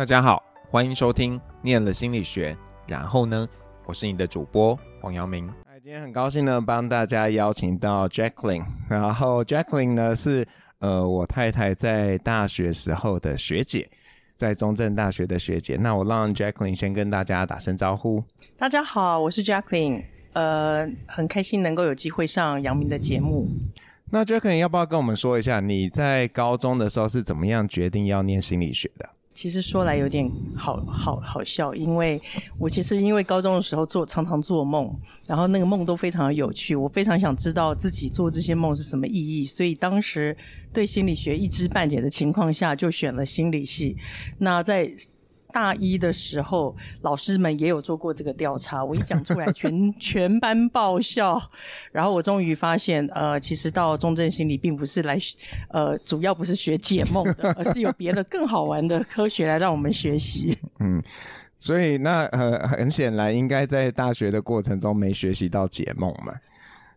[0.00, 2.54] 大家好，欢迎收听《念了心理学》，
[2.86, 3.46] 然后呢，
[3.84, 5.46] 我是你的主播黄阳明。
[5.84, 13.90] 今天很高兴呢，帮大家邀请到 Jacqueline，然后 Jacqueline 呢是呃我太太在大学时候的学姐，
[14.38, 15.76] 在中正大学的学姐。
[15.76, 18.24] 那我让 Jacqueline 先跟大家打声招呼。
[18.56, 23.46] 大家好，我是 Jacqueline，呃，很开心能够有机会上杨明的节目。
[24.10, 29.06] 那 Jacqueline 要不要跟我们说一下，你在高中的时候是怎么样决定要念心理学的？
[29.32, 32.20] 其实说来有点好好好笑，因为
[32.58, 34.92] 我其实因为高中的时候做常常做梦，
[35.26, 40.36] 然后那个梦都非常有趣，我非常想知道自己做这些梦是什么意义，所以当时
[40.72, 43.96] 对心理学一知半解的情况下，就选了心理系。
[44.38, 44.92] 那在
[45.52, 48.84] 大一的时候，老师们也有做过这个调查。
[48.84, 51.40] 我一讲出来全，全 全班爆笑。
[51.92, 55.18] 然后我终于发现，呃，其实到中正心理并不是来，
[55.68, 60.56] 呃，主要不是学解梦的，而是有别的更好玩的科学来让我们学习。
[60.80, 61.02] 嗯，
[61.58, 66.34] 所以那呃，很显然应该在大学的过程中没学习到解梦嘛。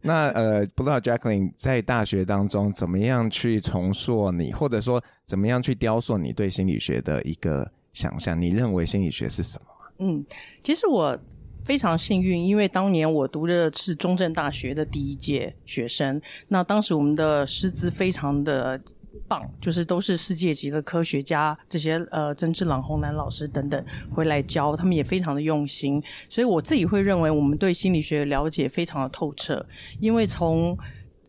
[0.02, 7.72] 那呃，不知道 Jacqueline 在大学当中怎么样去重塑你，或者说怎么样去雕塑你对心理学的一个。
[7.94, 9.66] 想象，你认为心理学是什么？
[10.00, 10.26] 嗯，
[10.64, 11.18] 其实我
[11.64, 16.22] 非常幸运，因为当年我读的是中正大学的第一届学生。
[16.48, 18.80] 那当时我们的师资非常的
[19.28, 26.04] 棒，就是都是世界级的科学家，这些呃曾志朗、洪兰老师等等回来教，他们也非常的用心。
[26.28, 29.66] 所以我自己会认为，我们对心理学了解非常的透彻，
[30.00, 30.78] 因为从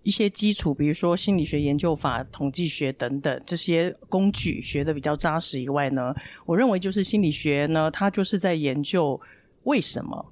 [0.04, 6.14] 一些基础，比如说心理学研究法、统计学等等这些工具学得比较扎实以外呢，
[6.46, 9.20] 我认为就是心理学呢，它就是在研究
[9.64, 10.24] 为什么。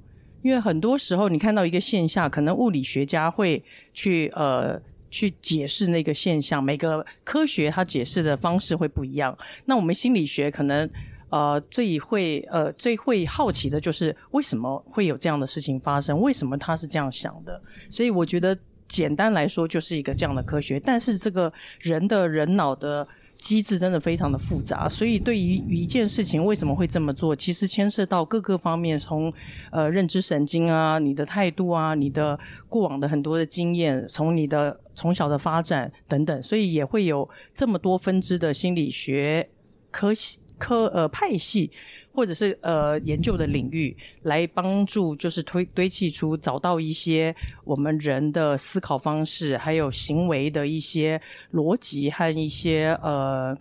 [0.43, 3.63] 因为很多时候你看到一个现象，可能物理学家会
[3.95, 9.37] 去呃去解释那个现象，每个科学它解释的方式会不一样。
[9.65, 10.89] 那我们心理学可能
[11.31, 16.21] 呃最会呃最会好奇的就是为什么会有这样的事情发生？
[16.21, 17.59] 为什么他是这样想的？
[17.89, 18.55] 所以我觉得。
[18.93, 20.79] 简单来说，就是一个这样的科学。
[20.79, 23.09] 但是，这个人的人脑的
[23.39, 29.33] 机制真的非常的复杂，所以对于一件事情为什么会这么做，其实牵涉到各个方面，从
[29.71, 32.39] 呃认知神经啊、你的态度啊、你的
[32.69, 39.49] 过往的很多的经验，从你的从小的发展等等，所以也会有这么多分支的心理学
[39.91, 40.39] 科系。
[40.59, 41.69] 科呃派系
[42.15, 47.35] 或者是呃研究的领域来帮助，就是推堆砌出找到一些
[47.65, 51.21] 我们人的思考方式，还有行为的一些
[51.53, 53.57] 逻辑和一些呃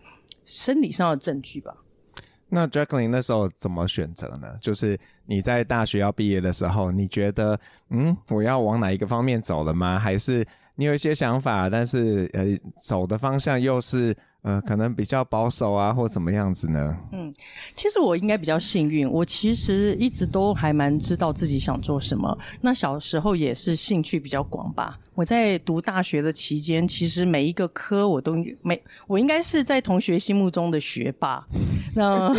[0.45, 1.75] 生理上的证据吧。
[2.49, 4.57] 那 j a c k l i n 那时候怎么选择呢？
[4.59, 7.57] 就是你在大学要毕业的时候，你觉得
[7.89, 9.97] 嗯我要往哪一个方面走了吗？
[9.97, 10.45] 还是
[10.75, 12.45] 你有一些想法，但是呃
[12.83, 14.13] 走的方向又是？
[14.43, 16.97] 呃，可能比较保守啊，或怎么样子呢？
[17.11, 17.31] 嗯，
[17.75, 22.35] 其实我应该比较幸运，我其实一直都还蛮知道自己想做什么。
[22.61, 24.97] 那小时候也是兴趣比较广吧。
[25.21, 31.45] 我在读大学的期间，其实每一个科我都没，我应该是在同学心目中的学霸。
[31.93, 32.33] 那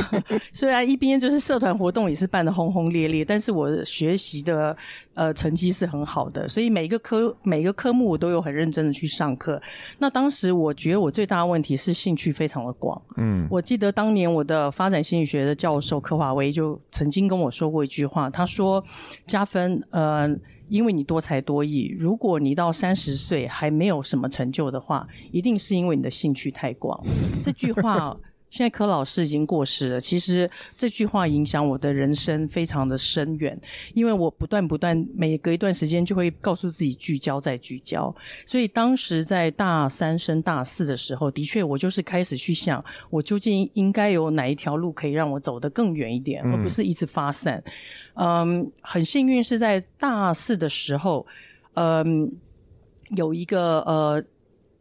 [0.53, 4.76] 虽然一边就是社团活动也是办得轰轰烈烈，但是我学习的
[5.15, 9.62] 呃成绩是很好的，所以每一个科每一个科目我都有很认真的去上课。
[10.00, 13.00] 那当时我觉得我最大的问题是兴趣非常的广。
[13.16, 18.84] 嗯，我记得当年我的发展心理学的教授柯华威就曾经跟我说过一句话，他说
[19.25, 20.28] ：“加分，呃。”
[20.72, 26.99] 因为你多才多艺，如果你到三十岁还没有什么成就的话，一定是因为你的兴趣太广。
[27.43, 28.16] 这句话。
[28.52, 29.98] 现在柯老师已经过世了。
[29.98, 33.58] 其实这句话影响我的人生非常的深远，
[33.94, 38.14] 因为我不断不断每隔一段时间就会告诉自己聚焦再聚焦。
[38.44, 47.64] 所以当时在大三升大四的时候，的确我就是开始去想，我究竟应该有哪一条路可以让我走得更远一点，而不是一直发散。
[48.16, 51.26] 嗯，很幸运是在大四的时候，
[51.72, 52.30] 嗯，
[53.16, 54.22] 有一个呃。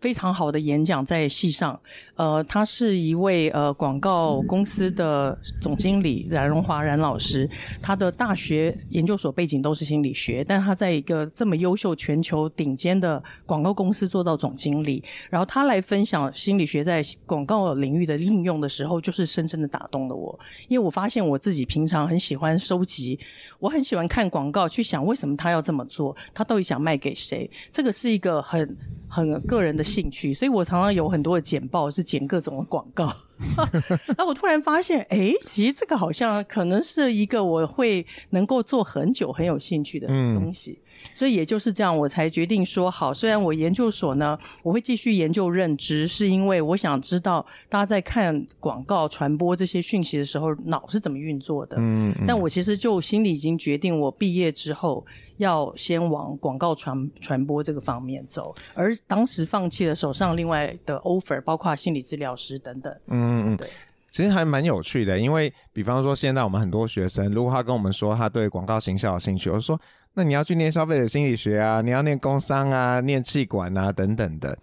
[0.01, 1.79] 非常好的演讲在系上，
[2.16, 7.47] 呃，他是一位呃广告公司的总经理冉荣华冉老师，
[7.84, 20.37] 他的大学研究所背景都是心理学，但他在一个这么优秀、全球顶尖的广告公司做到总经理，然后他来分享心理学在广告领域的应用的时候，就是深深的打动了我，
[20.67, 23.20] 因为我发现我自己平常很喜欢收集，
[23.59, 28.75] 我很喜欢看广告，去想为什么他要这么做，他到底想卖给谁，这个是一个很。
[29.11, 33.13] 很个人的兴趣，所以我常常有很多的简报是剪各种的广告。
[34.16, 40.79] 那我突然发现，哎、欸，其实这个好像可能是一个我会能够做很久很有兴趣的东西。
[40.79, 43.11] 嗯、所以也就是这样，我才决定说好。
[43.11, 51.78] 虽然我研究所呢，我会继续研究认知，是因为我想知道大家在看广告传播这些讯息的时候，脑是怎么运作的。
[51.79, 55.03] 嗯，嗯，但我其实就心里已经决定，我毕业之后
[55.41, 62.96] 要先往广告传传播这个方面走，而当时放弃了手上另外的 offer，包括心理治疗师等等。
[63.08, 63.67] 嗯嗯，对。
[64.11, 69.79] 其实还蛮有趣的，因为比方说现在我们很多学生，如果他跟我们说他对广告行销有兴趣，我说
[70.14, 74.58] 那你要去念消费者心理学啊，你要念工商啊，念气管啊等等的。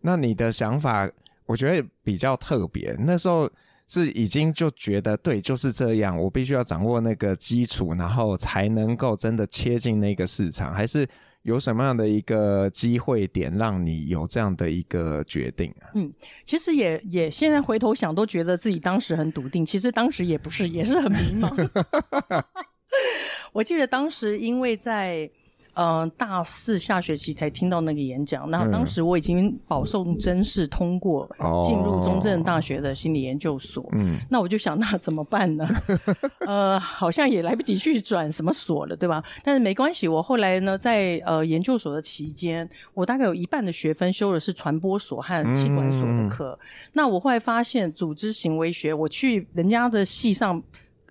[0.00, 1.08] 那你的想法，
[1.46, 2.94] 我觉得比较特别。
[2.98, 3.48] 那时候
[3.88, 11.08] 是已经就觉得对，就是这样，我必须要掌握那个基础，然后才能够真的切进那个市场，还是？
[11.42, 15.88] 有什么样的一个机会点让你有这样的一个决定啊？
[15.94, 16.12] 嗯，
[16.44, 19.64] 其实也也现在回头想，都觉得自己当时很笃定。
[19.64, 22.44] 其实当时也不是，也是很迷茫。
[23.52, 25.30] 我记得当时因为在。
[25.78, 28.50] 嗯、呃，大四下学期才听到那个演讲。
[28.50, 31.24] 那当时我已经保送甄试通过，
[31.64, 33.88] 进入中正大学的心理研究所。
[33.92, 35.64] 嗯，那我就想，那怎么办呢？
[36.44, 39.22] 呃，好像也来不及去转什么所了，对吧？
[39.44, 46.58] 但是没关系，我后来呢，在呃研究所的期间，我大概有一半的学分修的是传播所和气管所的课。
[46.60, 50.60] 嗯、那我后来发现，组织行为学，我去人家的系上。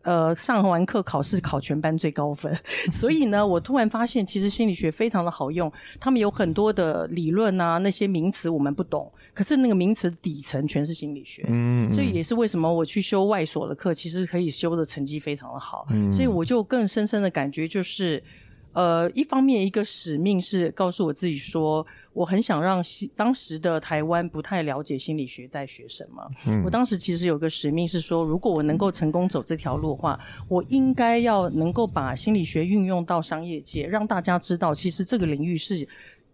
[0.08, 2.52] 呃，上完课考试考全班最高分，
[2.92, 12.08] 所以呢，我突然发现其实心理学非常的好用，他们有很多的理论啊，那些名词我们不懂，可是那个名词底层全是心理学，嗯，所以。
[12.08, 18.24] 也是为什么我去修外所的课，其实可以修的成绩非常的好，嗯，所以我就更深深的感觉就是。
[18.78, 21.84] 呃，一方面一个使命是告诉我自己说，
[22.14, 22.80] 我很想让
[23.16, 26.24] 当时的台湾不太了解心理学在学什么。
[26.46, 35.88] 嗯，我当时其实有个使命是说，如果我能够成功走这条路的话，我应该要能够把心理学运用到商业界，让大家知道，其实这个领域是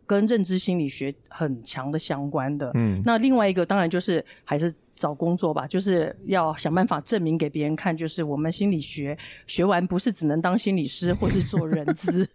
[0.05, 2.69] 跟认知心理学很强的相关的。
[2.73, 4.73] 嗯，那另外一个当然就是还是
[5.03, 9.17] 找工作吧，就是要想办法证明给别人看，就是我们心理学
[9.47, 12.25] 学完不是只能当心理师或是做人资。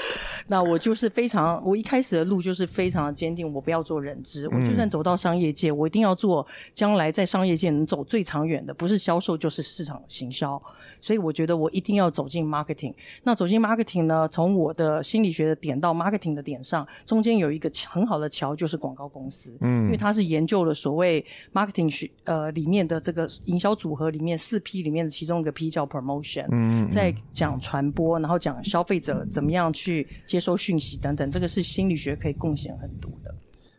[0.46, 10.62] 那我就是非常，我一开始的路就是非常的坚定，我不要做人资，我就算走到商业界，我一定要做将来在商业界能走最长远的，不是销售就是市场行销。
[11.00, 12.94] 所以我觉得我一定要走进 marketing。
[13.22, 19.56] 那走进 marketing 呢，从我的心理学的点到 marketing 的点上，中间有一个很好的桥，就是广告公司。
[19.60, 26.46] 嗯，因为它是研究了所谓 marketing 学呃里面的这个营销组合里面四 P 里面的其中一个 P 叫 promotion。
[26.50, 33.34] 嗯，在讲传播，然后讲消费者怎么样去接收讯息等等，这个是心理学可以贡献很多的。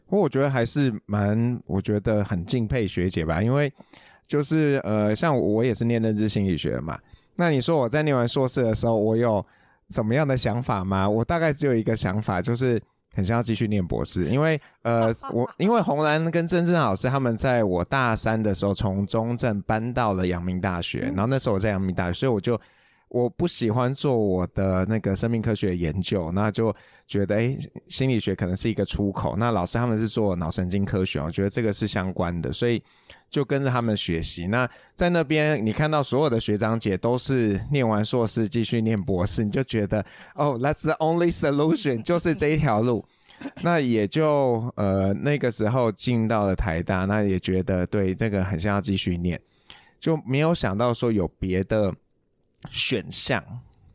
[0.07, 3.71] 不过我觉得还是蛮，我觉得很敬佩学姐吧，因为。
[4.29, 6.97] 就是呃，像我也是念认知心理学的嘛。
[7.35, 9.43] 那你说我在念完硕士的时候，我有
[9.89, 11.09] 怎么样的想法吗？
[11.09, 12.79] 我大概只有一个想法，就是
[13.15, 14.25] 很想要继续念博士。
[14.25, 22.59] 因为呃，我因为红兰跟郑正老师他们在我大三的时候从中正搬到了阳明大学，然后那时候我在阳明大学，所以我就
[23.07, 26.71] 我不喜欢做我的那个生命科学研究，那就
[27.07, 29.35] 觉得诶，心理学可能是一个出口。
[29.35, 32.79] 那老师他们是做脑神经科学，我觉得这个是相关的，所以。
[33.29, 34.47] 就跟着他们学习。
[34.47, 40.03] 那在那边，你看到所有的学长姐都是念完硕士继续念博士，你就觉得
[40.33, 43.05] 哦，That's the only solution， 就是这一条路。
[43.61, 49.39] 那也就呃那个时候进到了台大，那也觉得对这个很像要继续念，
[49.99, 51.93] 就没有想到说有别的
[52.69, 53.43] 选项。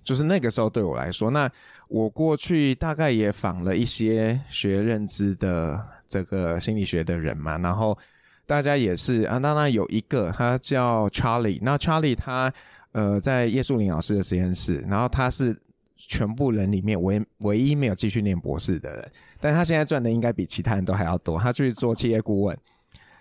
[0.02, 1.50] 就是那个时候对我来说，那
[1.88, 7.98] 我过去大概也访了一些学认知的这个心理学的人嘛，然后。
[8.46, 11.58] 大家也是啊，当然有一个，他叫 Charlie。
[11.62, 12.52] 那 Charlie 他
[12.92, 15.56] 呃在叶树林老师的实验室，然后他是
[15.96, 21.38] 全部人里面唯唯一没有继续念博士的人，但他现在赚的应该比其他人都还要多。
[21.38, 22.58] 他去做企业顾问，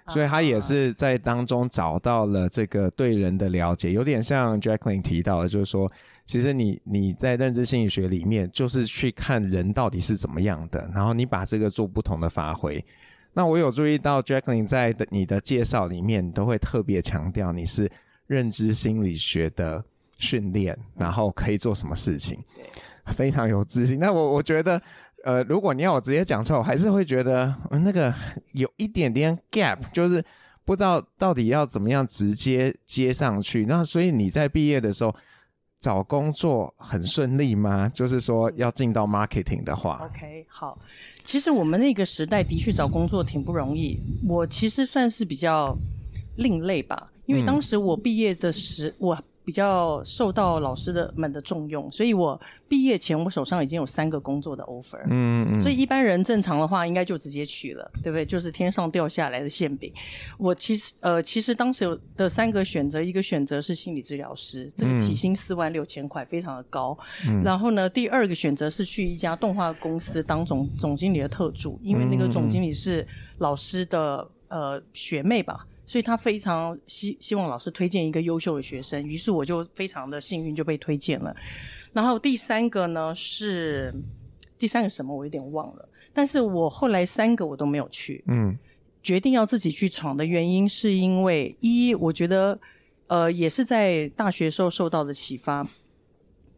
[0.09, 5.89] 所以他也是在当中找到了这个对人的了解，有点像 Jacqueline 提到的，就是说，
[6.25, 12.83] 其实你你在认知心理学里面，就是去看人到底是怎么样的，然后你把这个做不同的发挥。
[13.33, 17.91] 那我有注意到，Jacqueline 在的你的介绍里面都会特别强调你是
[18.27, 19.83] 认知心理学的
[20.17, 22.39] 训练，然后可以做什么事情，
[23.07, 23.99] 非常有自信。
[23.99, 24.81] 那我我觉得，
[25.23, 28.13] 呃，如果你要我直接讲出来，我还是会觉得那个
[28.53, 30.23] 有一点点 gap，就是
[30.63, 33.65] 不知道到底要怎么样直接接上去。
[33.65, 35.13] 那所以你在毕业的时候
[35.83, 37.89] 找工作很顺利吗？
[37.89, 40.79] 就是说要进到 marketing 的话，OK，好。
[41.25, 43.99] 其实我们那个时代的确找工作挺不容易。
[44.25, 45.77] 我其实算是比较
[46.37, 58.25] 另类吧，因为当时我毕业的时，我比较受到老师的们的重用，所以我毕业前我手上已经有三个工作的 offer，嗯嗯，所以一般人正常的话应该就直接去了，对不对？
[58.25, 59.91] 就是天上掉下来的馅饼。
[60.37, 66.97] 我其实呃，其实当时有的三个选择，一个选择是心理治疗师，这个起薪四万六千块，非常的高。
[67.27, 73.05] 嗯、然后呢，第二个选择是去一家动画公司当总总经理的特助，因为那个总经理是
[73.39, 75.65] 老师的呃学妹吧。
[75.85, 81.35] 所以他非常希希望老师推荐一个优秀的学生，于是我就非常的幸运就被推荐了。
[81.91, 83.93] 然后第三个呢是
[84.57, 88.23] 第三个什么我有点忘了，但是我后来三个我都没有去。
[88.27, 88.57] 嗯，
[89.01, 92.57] 决定要自己去闯的原因是因为一，我觉得
[93.07, 95.67] 呃也是在大学时候受到的启发。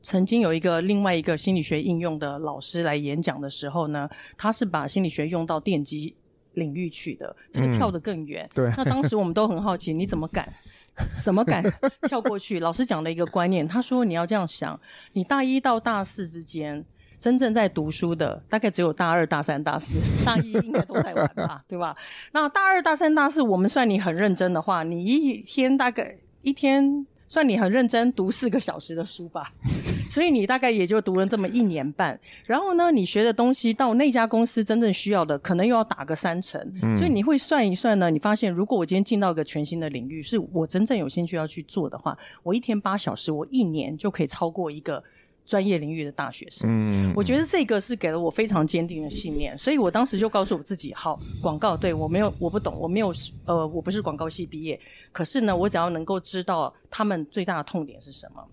[0.03, 6.15] 曾经有一个另外一个心理学应用的老师来演讲的时候呢，他是把心理学用到电机。
[6.55, 8.43] 领域去的，这个跳得更远。
[8.45, 10.51] 嗯、对，那当时我们都很好奇，你怎么敢，
[11.23, 11.63] 怎么敢
[12.07, 12.59] 跳过去？
[12.59, 14.79] 老师讲了一个观念，他说你要这样想：
[15.13, 16.83] 你大一到大四之间，
[17.19, 21.95] 真正在读书的大概只有大二、大三、大四， 大一应该都在玩吧， 对吧？
[22.31, 29.51] 那大二、大三、大四，我们算你很认真的话，你一天大概一天算你很认真读四个小时的书吧。
[30.09, 36.61] 所以你大概也就读了这么一年半，然后呢，你学的东西到那家公司真正需要的，可能又要打个三成。
[36.81, 36.97] 嗯。
[36.97, 45.03] 所以你会算一算呢，你发现如果我今天进到一个全新的领域，是我真正有兴趣要去做的话，我一天八小时，我一年就可以超过一个
[45.45, 46.69] 专业领域的大学生。
[46.69, 47.13] 嗯。
[47.15, 53.13] 我觉得这个是给了我非常坚定的信念，所以我当时就告诉我自己：好，广告，对，我没有，我不懂，我没有，
[53.45, 54.79] 呃，我不是广告系毕业，
[55.11, 58.43] 可是呢，我只要能够知道他们最大的痛点是什么。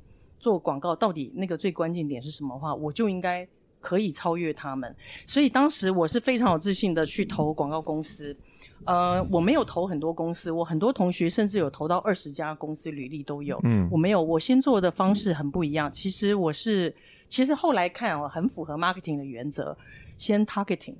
[0.42, 3.46] 做广告到底那个最关键点是什么的话，我就应该
[3.80, 4.92] 可以超越他们。
[5.24, 8.36] 所以当时我是非常有自信的去投广告公司。
[8.84, 13.60] 呃，我没有投很多公司，我很多同学甚至有投到二十家公司，履历都有。
[13.62, 15.88] 嗯，我没有，我先做的方式很不一样。
[15.92, 16.92] 其实我是，
[17.28, 19.76] 其实后来看哦，很符合 marketing 的原则，
[20.18, 20.96] 先 targeting，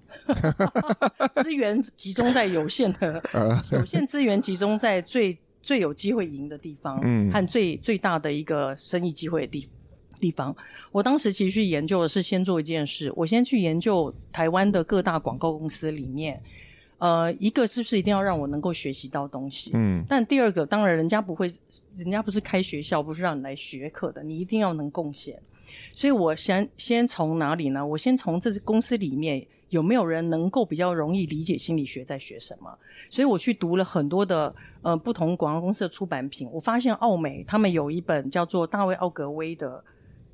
[1.43, 3.21] 资源集中在有限的，
[3.73, 5.37] 有限资源集中在最。
[5.63, 9.69] 最有机会赢的地方，嗯，和最最大的一个生意机会的地
[10.21, 10.55] 地方。
[10.91, 16.43] 我当时其实去研究的是先做一件事，我先去研究台湾的各大广告公司里面，
[16.99, 21.51] 呃，一个是不是一定要让我能够学习到东西，嗯，但第二个当然人家不会，
[21.97, 25.41] 人家不是开学校，不是让你来学课的，你一定要能贡献。
[25.95, 27.87] 所以我先先从哪里呢？
[27.87, 29.47] 我先从这支公司里面。
[29.73, 32.71] 有没有人能够比较容易理解心理学在学什么？
[33.09, 39.83] 所以我去读了很多的呃不同广告公司的出版品，我发现奥美他们有一本叫做大卫奥格威的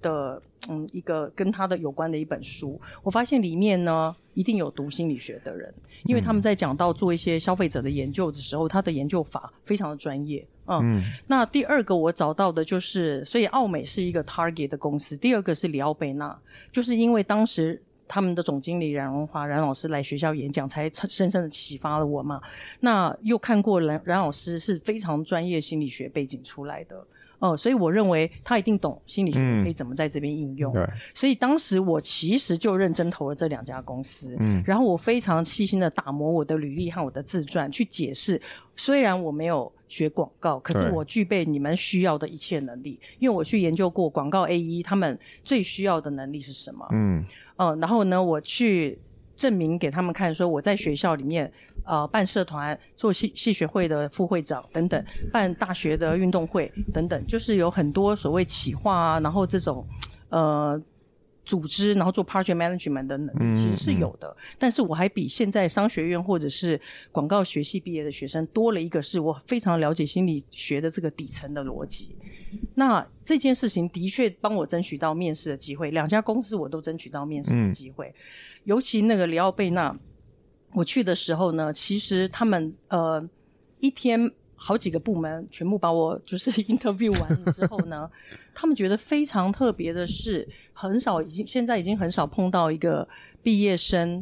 [0.03, 5.73] 的嗯一个跟他的有关的一本书，我发现里面呢一定有读心理学的人，
[6.05, 10.45] 因为他们在讲到做一些消费者的研究的时候，他的研究法非常的专业。
[10.67, 16.37] 嗯，嗯，那第二个我找到的就是，所以奥美是一个 target 的公司，第二个是里奥贝纳，
[16.73, 17.81] 就是因为当时。
[18.09, 22.41] 他们的总经理冉荣华冉老师来学校演讲，才深深的启发了我嘛。
[22.81, 26.97] 那又看过冉冉老师是非常专业心理学背景出来的，
[27.39, 30.73] 哦、呃，所以我认为他一定懂心理学可以怎么在这边应用。
[30.73, 34.35] 对、嗯，所以当时我其实就认真投了这两家公司。
[34.41, 38.41] 嗯，然后我非常细心的打磨我的履历和我的自传，去解释，
[38.75, 46.87] 虽然我没有学广告，可是我具备你们需要的一切能力，因为我去研究过广告 AE 他们最需要的能力是什么。
[46.93, 47.25] 嗯。
[47.59, 48.99] 嗯、呃，然后呢，我去
[49.37, 51.53] 证明给他们看，说我在学校里面，
[51.85, 59.87] 呃，办社团、做系系学会的副会长等等，办大学的运动会等等，就是有很多所谓企划啊，然后这种，
[60.31, 60.83] 呃。
[61.49, 66.79] 组织，然后做 project management 的能力其实是有的，嗯嗯，但是我还比现在商学院或者是
[67.11, 72.15] 广告学系毕业的学生多了一个，是我非常了解心理学的这个底层的逻辑。
[72.75, 78.15] 那这件事情的确帮我争取到面试的机会，两家公司我都争取到面试的机会，嗯、
[78.65, 79.97] 尤其那个里奥贝纳，
[80.73, 83.29] 我去的时候呢，其实他们呃
[83.81, 84.31] 一天。
[84.61, 88.11] 好几个部门全部把我就是 interview 完了之后呢，
[88.53, 93.09] 他们觉得非常特别的是，很少已经现在已经很少碰到一个
[93.41, 94.21] 毕业生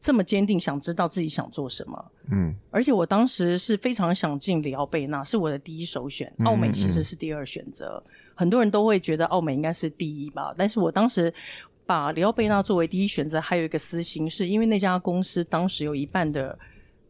[0.00, 2.12] 这么坚定想知道自己想做什么。
[2.30, 8.02] 嗯，而且我当时是非常想进里奥贝纳，是我的第一首选，澳美其实是第二选择。
[8.04, 8.12] 嗯嗯。
[8.36, 11.32] 很多人都会觉得澳美应该是第一吧，但是我当时
[11.84, 16.58] 把里奥贝纳作为第一选择，还有一个私心，是因为那家公司当时有一半的。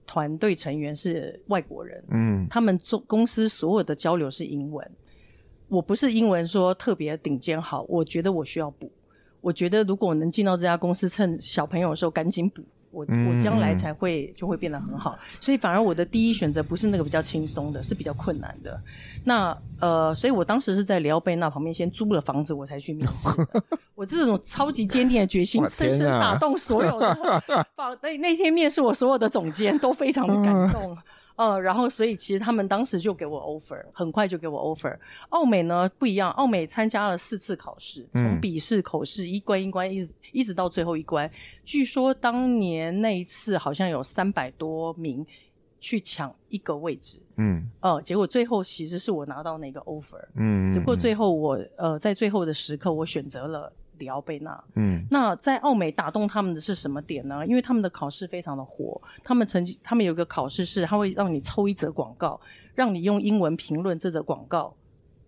[0.08, 4.88] 团队成员是外国人，嗯，他们做公司所有的交流是英文。
[5.66, 8.88] 我不是英文说特别顶尖好，我觉得我需要补。
[9.40, 12.62] 我觉得如果我能进到这家公司，趁小朋友的时候赶紧补。
[12.96, 15.18] 我我将来才会就会变得很好。
[15.38, 18.80] 所以反而我的第一选择不是那个比较轻松的，是比较困难的。
[19.22, 23.62] 那呃，所以我当时是在里奥贝纳旁边先租了房子，我才去面试的。
[23.94, 27.42] 我这种超级坚定的决心，深深打动所有的。
[27.76, 30.96] 那那天面试我所有的总监都非常的感动。
[31.36, 34.96] 呃，然后所以其实他们当时就给我 offer，很快就给我 offer。
[35.28, 41.30] 澳美呢不一样，澳美参加了四次考试，从笔试、口试一关一关一直一直到最后一关。
[41.64, 45.24] 据说当年那一次好像有三百多名
[45.78, 53.72] 去抢一个位置，嗯，呃，结果最后其实是我拿到那个 offer，嗯，只不过最后我呃在最后的时刻我选择了。
[53.98, 57.46] 里奥贝纳，嗯，那在奥美打动他们的是什么点呢？
[57.46, 62.40] 因为他们的考试非常的火，他们曾经他们有一个考试是，他会让你抽一则广告，
[62.74, 64.74] 让你用英文评论这则广告，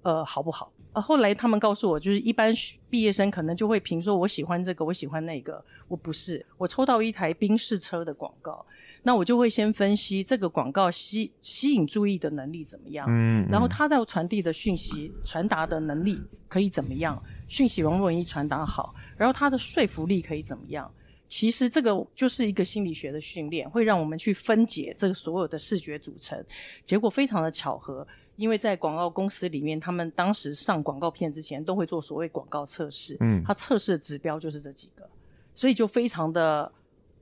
[0.03, 0.73] 呃，好不好？
[0.93, 2.53] 呃，后来他们告诉我，就是一般
[2.89, 8.65] 毕业生可能就会评说，我喜欢这个，我喜欢那个，我不是，我抽到一台宾士车的广告，
[9.03, 17.23] 那我就会先分析这个广告吸吸引注意的能力怎么样，嗯，嗯，然后它在传递的讯息传达的能力可以怎么样。
[17.49, 20.91] 讯息容不容易传达好，然后它的说服力可以怎么样？
[21.29, 26.43] 其实这个就是一个心理学的训练，会让我们去分解这个所有的视觉组成。
[26.87, 28.07] 结果非常的巧合，
[28.39, 35.07] 因为在广告公司里面，他们当时上广告片之前都会做所谓广告测试，嗯，他测试的指标就是这几个，
[35.55, 36.71] 所以就非常的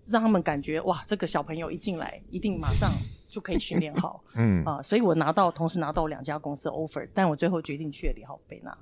[0.06, 2.92] 让他们感觉哇，这个小朋友一进来一定马上
[3.26, 8.76] 就可以训练好， 嗯啊，所以我拿到同时拿到两家公司的 offer，但我最后决定去了里奥贝纳。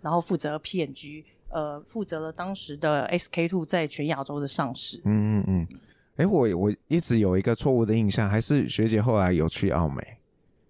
[0.00, 4.98] 然后负责 PNG，呃，负责了当时的 SK two 在全亚洲的上市。
[5.04, 5.68] 嗯嗯嗯。
[6.16, 10.02] 哎，我我一直有一个错误的印象，还是学姐后来有去澳美？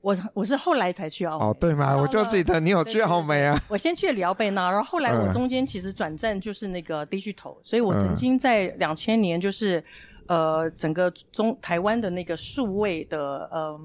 [0.01, 1.45] 我我是后来才去奥美。
[1.45, 1.97] 哦，对吗？
[1.97, 3.61] 我就记得你有去澳美啊。
[3.69, 9.83] 我先去了里奥贝纳，然后后来我中间其实转战就是那个 Digital，、嗯、所以我曾经在两千年就是
[10.27, 13.81] 呃整个中台湾的那个数位的呃。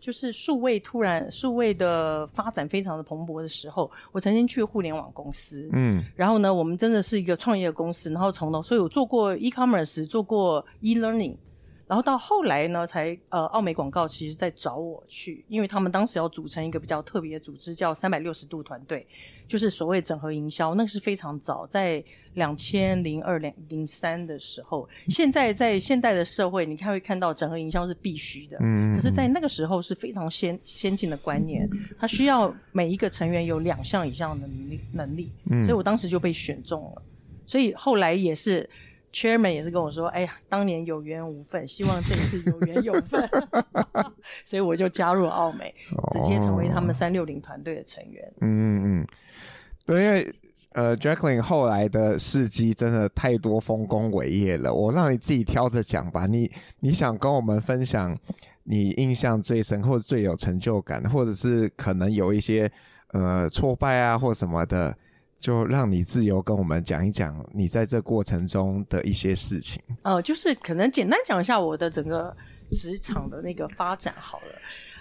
[0.00, 11.34] 就是数位突然数位的发展非常的蓬勃的时候，我曾经去互联网公司，嗯，然后呢，我们真的是一个创业公司，然后从头，所以我做过 e-commerce，做过 e-learning。
[11.88, 19.06] 然后到后来呢，才呃，奥美广告其实在找我去，因为他们当时要组成一个比较特别的组织，叫三百六十度团队，
[19.46, 24.86] 就是所谓整合营销，那个是非常早，在两千零二两零三的时候。
[25.08, 31.66] 现在在现代的社会，你看会看到整合营销是必须的，嗯，可是，在那个时候是非常先先进的观念，
[31.98, 37.02] 它需要每一个成员有两项以上的能力能力，嗯，所以我当时就被选中了，
[37.46, 38.68] 所以后来也是。
[39.12, 43.28] Chairman 也是跟我说：“哎呀，当年有缘无分，希望这一次有缘有分。
[44.44, 45.74] ”所以我就加入奥美，
[46.12, 48.32] 直接成为他们三六零团队的成员。
[48.40, 49.06] 嗯嗯嗯，
[49.86, 50.34] 对，因为
[50.72, 56.26] 呃，Jacqueline 后来的事迹真的太多丰功伟业了，我让你自己挑着讲吧。
[56.26, 58.16] 你你想跟我们分享
[58.64, 62.70] 你印象最深或者最有成就感，或者是可能有一些
[63.12, 64.94] 呃挫败啊或什么的。
[65.40, 69.82] 就让你自由跟我们讲一讲你在这过程中的一些事情。
[70.02, 72.36] 呃，就是可能简单讲一下我的整个
[72.72, 74.44] 职场的那个发展好了。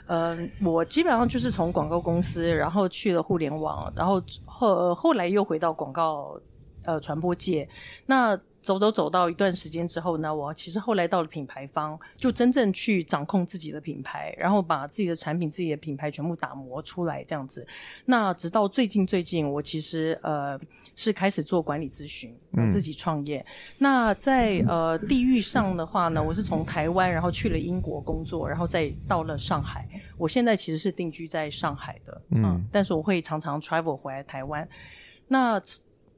[0.09, 6.39] 嗯、我基本上就是从广告公司，然后去了互联网，然后后后来又回到广告
[6.87, 7.69] 呃传播界。
[8.07, 17.65] 那走走走到一段时间之后呢，我其实后来到了品牌方，就真正去掌控自己的品牌，然后把自己的产品、自己的品牌全部打磨出来，这样子。
[18.03, 20.59] 那直到最近最近，我其实呃
[20.97, 23.39] 是开始做管理咨询，我自己创业。
[23.39, 23.45] 嗯、
[23.77, 29.87] 那在呃地域上的话呢，我是从台湾，然后去了英国工作，然后再到了上海。
[30.17, 34.67] 我现在其实是定居在上海的，嗯，嗯，但是我会常常 travel 回来台湾。
[35.29, 35.61] 那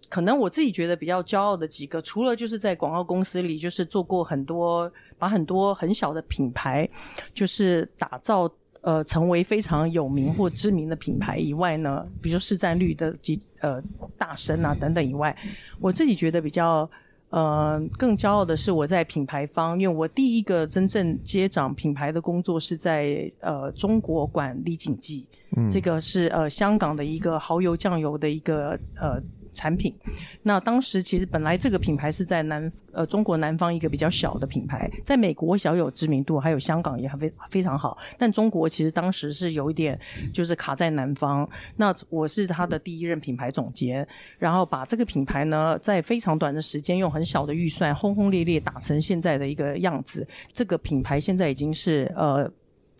[0.09, 6.89] 可能我自己觉得比较骄傲的几个，除了就是在广告公司里，就是做过很多，把很多很小的品牌，
[7.31, 13.79] 就是打造呃成为非常有名或知名的品牌以外呢，比如说市占率的几呃
[14.17, 15.35] 大升啊等等以外，
[15.79, 16.89] 我自己觉得比较
[17.29, 29.21] 呃更骄傲的是我在品牌方，因为我第一个真正接掌品牌的工作是在呃中国管李锦记，嗯，这个是呃香港的一个蚝油酱油的一个呃。
[29.59, 29.93] 产品，
[30.41, 39.99] 那当时其实本来这个品牌是在南呃中国南方一个比较小的品牌，在美国小有知名度，还有香港也非非常好，但中国其实当时是有一点
[40.33, 41.47] 就是卡在南方。
[41.75, 50.25] 那我是他的第一任品牌总监，然后把这个品牌呢在非常短的时间用很小的预算轰轰烈烈打成现在的一个样子。
[50.53, 52.49] 这个品牌现在已经是呃。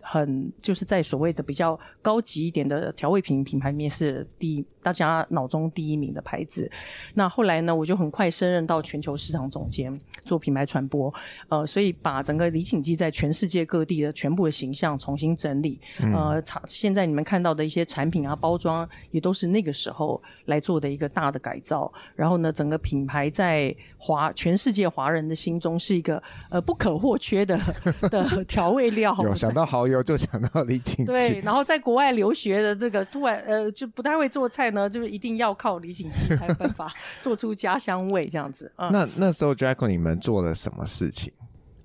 [0.02, 6.68] 很就是在所谓的比较高级一点的调味品品牌里面是第一，大家脑中第一名的牌子。
[7.14, 11.14] 那后来呢，我就很快升任到全球市场总监，做品牌传播，
[11.48, 21.94] 呃，所以把整个李锦记在全世界各地的全部的形象重新整理，嗯、呃，现在你们看到的一些产品啊、包装，也都是那个时候来做的一个大的改造。
[22.16, 27.60] 然后呢，整个品牌在华全世界华人的心中是一个呃不可或缺的
[28.10, 29.16] 的调味料。
[29.22, 31.06] 有想到蚝油就想到李锦记。
[31.06, 38.72] 对，然后在国外留学的这个突然呃就不太会做菜呢，就是一定要靠李锦记才有办法 做出家乡味这样子。
[38.78, 41.34] 嗯、那那时候 Jacqueline 你们做了什么事情？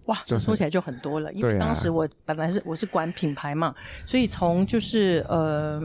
[0.06, 1.32] 哇，这说起来就很多了。
[1.32, 5.80] 因为当时我本来是我是管品牌嘛，所以从就是呃，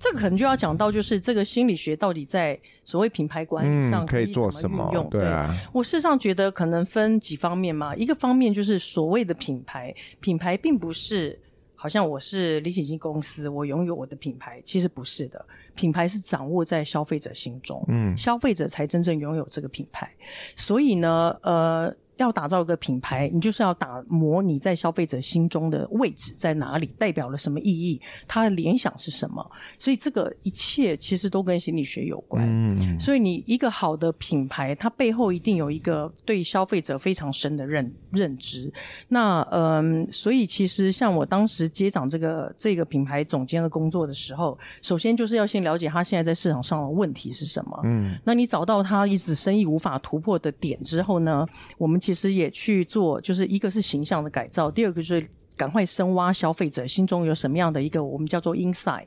[0.00, 5.06] 这个可能就要讲到就是这个心理学到底在所谓品牌管理上可以做什么用？
[5.10, 7.94] 对啊，我事实上觉得可能分几方面嘛。
[7.94, 11.38] 一个方面就是所谓的品牌，品牌并不是
[11.80, 15.46] 好像我是李锦记公司，我拥有我的品牌，其实不是的。
[15.76, 20.12] 品牌是掌握在消费者心中，嗯，消费者才真正拥有这个品牌。
[20.56, 21.94] 所以呢，呃。
[22.18, 29.48] 要打造一个品牌，你就是要打磨你在消费者心中的位置在哪里，代表了什么意义，它的联想是什么。
[29.78, 32.44] 所以这个一切其实都跟心理学有关。
[32.44, 38.72] 嗯，所以你一个好的品牌，它背后一定有一个对消费者非常深的认认知。
[39.06, 47.80] 那嗯，所以其实像我当时接掌这个这个品牌总监的工作的时候，首先就是要先了解他现在在市场上的问题是什么。
[47.84, 52.00] 嗯，那你找到他一直生意无法突破的点之后呢，我们。
[52.08, 59.04] 其实也去做，就是一个是形象的改造，第二个就是赶快深挖消费者心中有什么样的一个我们叫做 inside，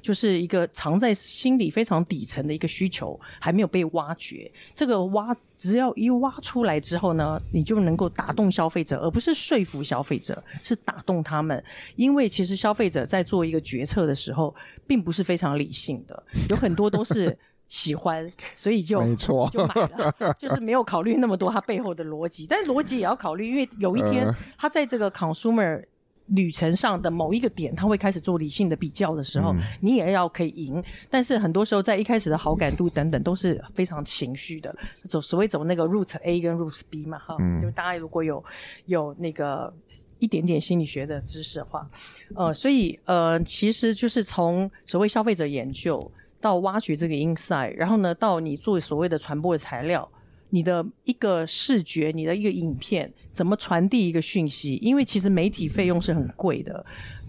[0.00, 4.48] 就是一个藏在心里非常底层的一个需求还没有被挖掘。
[4.72, 11.60] 这个挖只要一挖出来之后呢，你就能够打动消费者，而不是说服消费者，是打动他们。
[11.96, 14.54] 因为其实消费者在做一个决策的时候，
[14.86, 17.36] 并不是非常理性的，有很多都是。
[17.74, 25.82] 喜欢， 所以就没错 就买了，就是没有考虑那么多它背后的逻辑，但是 逻辑也要考虑，因为有一天他在这个 consumer
[26.26, 30.80] 旅程上的某一个点，他会开始做理性的比较的时候，嗯、你也要可以赢。
[31.10, 34.74] 但是很多时候在一开始的好感度等等都是非常情绪的，
[35.08, 38.42] 走所谓走那个 route A 跟 route B 嘛，哈、嗯，就大家如果有
[38.86, 39.74] 有那个
[40.20, 41.90] 一点点心理学的知识的话，
[42.36, 46.00] 呃，所以呃，其实就是从所谓消费者研究。
[46.44, 50.06] 到挖掘这个 inside，然后呢，到你做所谓的传播的材料，
[50.50, 54.74] 你的一个视觉，你的一个影片，怎么传递一个讯息？
[54.82, 56.84] 因为其实媒体费用是很贵的，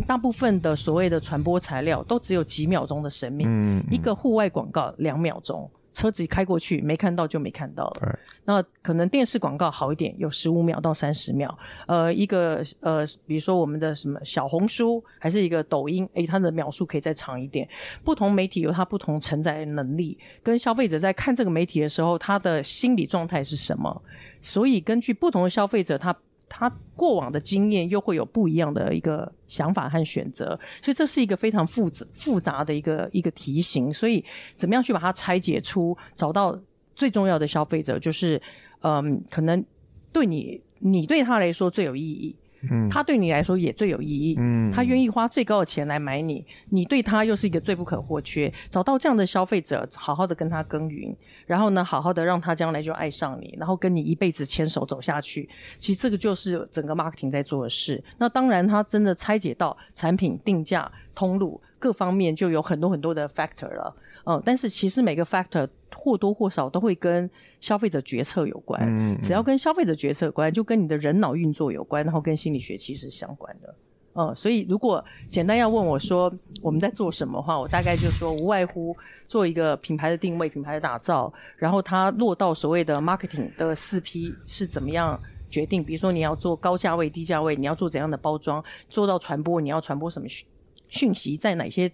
[0.06, 5.71] 大部分的所谓的传播材料都只有几秒钟的生命，嗯嗯，一个户外广告两秒钟。
[5.95, 8.01] 车子开过去，没看到就没看到了。
[8.01, 11.58] 对那可能电视广告好一点，有十五秒到三十秒。
[11.88, 17.67] 呃，一个呃，比如说我们的什么小红书，还是一个抖音，诶，它的秒数可以再长一点。
[18.03, 24.01] 不同媒体有它不同承载能力，跟消费者在看这个媒体的时候，他的心理状态是什么？
[24.41, 26.15] 所以根据不同的消费者，他。
[26.47, 33.91] 他过往的经验又会有不一样的一个想法和选择，所以这是一个非常复杂复杂的一个一个题型。
[33.91, 34.23] 所以，
[34.55, 36.58] 怎么样去把它拆解出，找到
[36.95, 38.41] 最重要的消费者，就是
[38.81, 39.63] 嗯，可能
[40.13, 42.36] 对你，你对他来说最有意义。
[42.71, 44.36] 嗯，他对你来说也最有意义。
[44.39, 48.51] 嗯，他愿意花最高的钱来买你，你对他又是一个最不可或缺。
[48.69, 55.49] 找到这样的消费者，好好的跟他耕耘，然后呢，好好的让他将来就爱上你，然后跟你一辈子牵手走下去。
[55.78, 58.04] 其实这个就是整个 marketing 在做的事。
[58.17, 63.95] 那当然，他真的拆解到产品定价、通路各方面，就有很多很多的 factor 了。
[64.25, 67.30] 嗯，但是其实每个 factor 或多或少都会跟
[67.62, 68.82] 消费者决策有关。
[68.84, 73.73] 嗯，嗯，只要跟消费者决策有关，就跟你的人脑运作有关，然后跟心理学其实相关的。
[74.17, 78.95] 嗯，所以如果简单要问我说我们在做什么的话，我大概就说无外乎
[79.28, 85.84] 做一个品牌的定位、品牌的打造，然后它落到所谓的 marketing 的四 P 是怎么样决定？
[85.84, 88.63] 比如说你要做高价位、低价位，你要做怎样的包装？
[88.88, 90.28] 做到传播，你要传播什么
[90.95, 91.38] 讯讯息？
[91.38, 91.91] 在哪些？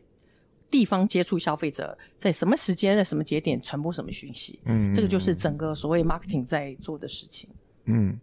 [0.69, 4.57] 地方接触消费者，在什么时间，在什么节点传播什么讯息？
[4.63, 7.49] 嗯，这个就是整个所谓 marketing 在做的事情。
[7.87, 8.17] 嗯，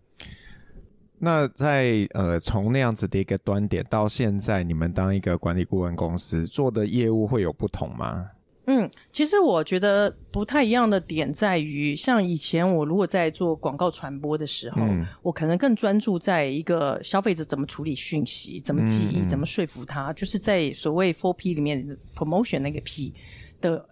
[1.18, 8.30] 那在呃，从那样子的一个端点到现在，你们当一个管理顾问公司做的业务会有不同吗？
[8.70, 23.14] 嗯，其实我觉得不太一样的点在于，像以前我如果在做广告传播的时候，嗯、我可能更专注在一个消费者怎么处理讯息、怎么记忆、嗯、怎么说服他，就是在所谓 Four P 里面 Promotion 那个 P
[23.62, 23.88] 的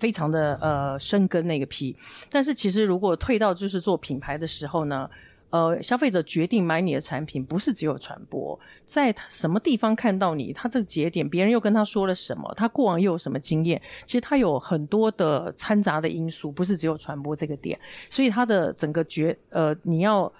[0.00, 1.96] 非常的呃深耕那个 P。
[2.28, 5.08] 但是其实如果退到就是做品牌的时候呢？
[5.56, 17.78] 呃，消费者决定买你的产品，不是只有传播，在什么地方看到你，他这个节点，别人又跟他说了什么，他过往又有什么经验，其实他有很多的掺杂的因素，不是只有传播这个点，
[18.10, 20.30] 所以他的整个决，呃，你要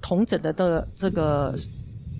[0.00, 1.54] 同整的的这个。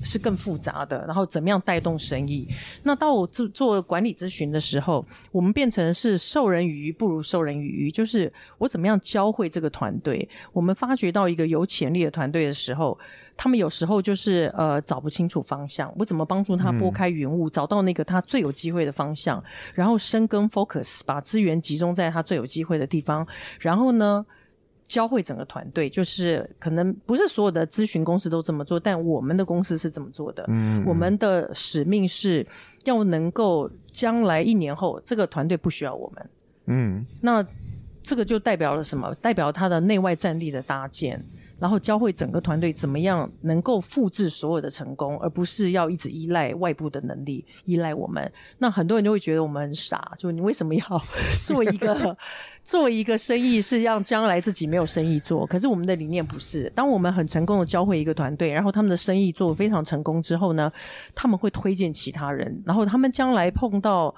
[0.03, 2.49] 是更复杂的，然后怎么样带动生意？
[2.83, 10.29] 那到我做做管理咨询的时候，我们变成是授人以鱼不如授人以渔，就是我怎么样教会这个团队？
[10.53, 12.99] 我们发掘到一个有潜力的团队的时候，
[13.37, 19.43] 他们有时候就是呃找不清楚方向，我怎么帮助他拨开云雾，嗯、找到那个他最有机会的方向，
[19.75, 23.27] 然后深耕 focus，把资源集中在他最有机会的地方，
[23.61, 24.25] 然后呢？
[24.93, 30.45] 教会整个团队，就是可能不是所有的咨询公司都这么做，但我们的公司是这么做的。
[30.49, 32.47] 嗯，我们的使命是
[32.85, 36.31] 要能够将来一年后，这个团队不需要我们。
[36.67, 37.43] 嗯，那
[38.03, 39.15] 这个就代表了什么？
[39.15, 41.25] 代表他的内外战力的搭建。
[41.59, 48.33] 然后教会整个团队怎么样能够复制所有的成功，而不是要一直依赖外部的能力，依赖我们。
[48.59, 50.85] 那很多人就会觉得我们很傻，就你为什么要
[51.45, 52.19] 做一个
[52.63, 55.47] 做一个生意，是让将来自己没有生意做？
[55.47, 56.71] 可是我们的理念不是。
[56.75, 60.73] 当我们很成功的教会一个团队，然后他们的生意做得非常成功之后呢，
[61.15, 64.15] 他们会推荐其他人，然后他们将来碰到。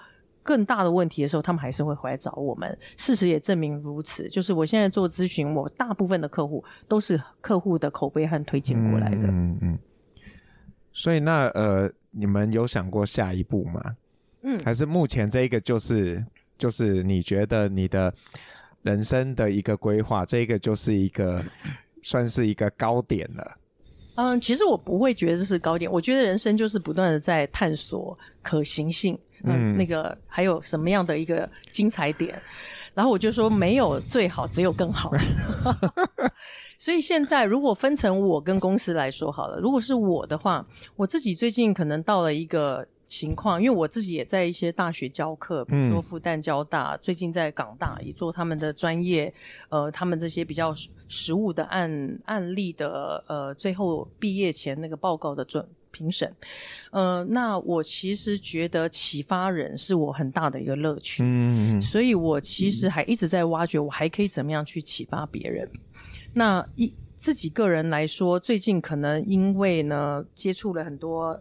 [0.47, 2.79] 更大的问题的时候，他们还是会回来找我们。
[2.99, 9.27] 事实也证明如此，就是我现在做咨询，我大部分的客户都是客户的口碑和推荐过来的。
[9.29, 9.79] 嗯嗯。
[10.93, 13.97] 所以那呃，你们有想过下一步吗？
[14.43, 16.23] 嗯，还是目前这一个就是
[16.59, 18.12] 就是你觉得你的
[18.83, 21.43] 人生的一个规划，这个就是一个
[22.03, 23.57] 算是一个高点了。
[24.17, 29.19] 嗯，其实我不会觉得这是高点，我觉得人生就是不断的在探索可行性。
[29.47, 32.40] 嗯，那个还有什么样的一个精彩点？
[32.95, 35.11] 然后我就说没有最好，只有更好。
[36.79, 40.64] 所以现在如果分成我跟公司来说好了，如果是我的话，
[40.97, 42.87] 我自己最近可能到了一个
[43.18, 49.33] 情况，因为我自己也在一些大学教课，比如说复旦交大，最近在港大也做他们的专业，
[49.68, 50.74] 呃，他们这些比较
[51.07, 55.66] 实务的案案例的，呃，最后毕业前那个报告的准。
[55.96, 56.35] 评审，
[56.90, 65.70] 呃，那我其实觉得启发人是我很大的一个乐趣，嗯，所以我其实还一直在挖掘，我还可以怎么样去启发别人。
[66.33, 71.40] 那一自己个人来说，最近可能因为呢接触了很多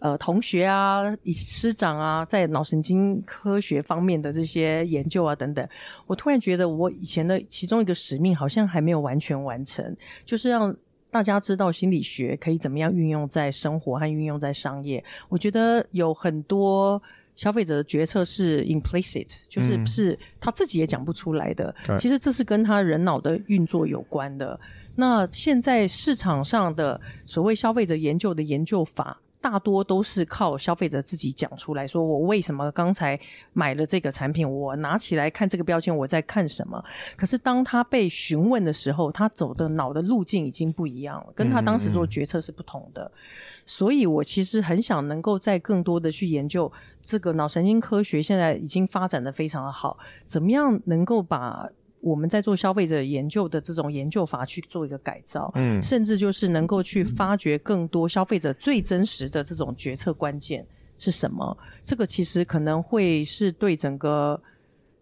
[0.00, 5.66] 呃同学啊、以及师长啊，在脑神经科学方面的这些研究啊等等，
[6.06, 10.76] 我突然觉得我以前的其中一个使命好像还没有完全完成，就是让。
[11.12, 15.02] 大家知道心理学可以怎么样运用在生活和运用在商业？
[15.28, 17.02] 我觉得有很多
[17.34, 21.74] 消费者的决策是 implicit，就是是他自己也讲不出来的。
[21.88, 24.56] 嗯、其实这是跟他人脑的运作有关的。
[24.94, 29.20] 那现在市场上的所谓消费者研究的研究法。
[29.40, 33.18] 大多都是靠消费者自己讲出来说，我为什么刚才
[33.52, 36.82] 买了这个产品，我拿起来看这个标签，我在看什么？
[37.16, 43.04] 可是当他被询问的时候，他走的脑的路径已经不一样了，跟他当时做决策是不同的。
[43.04, 43.20] 嗯嗯。
[43.66, 46.70] 所以我其实很想能够再更多的去研究
[47.04, 51.68] 这个脑神经科学，现在已经发展的非常的好，怎么样能够把。
[52.00, 60.66] 我们在做消费者研究的这种研究法去做一个改造，嗯，甚至就是能够去发掘更多消费者最真实的这种决策关键
[60.98, 61.56] 是什么？
[61.84, 64.40] 这个其实可能会是对整个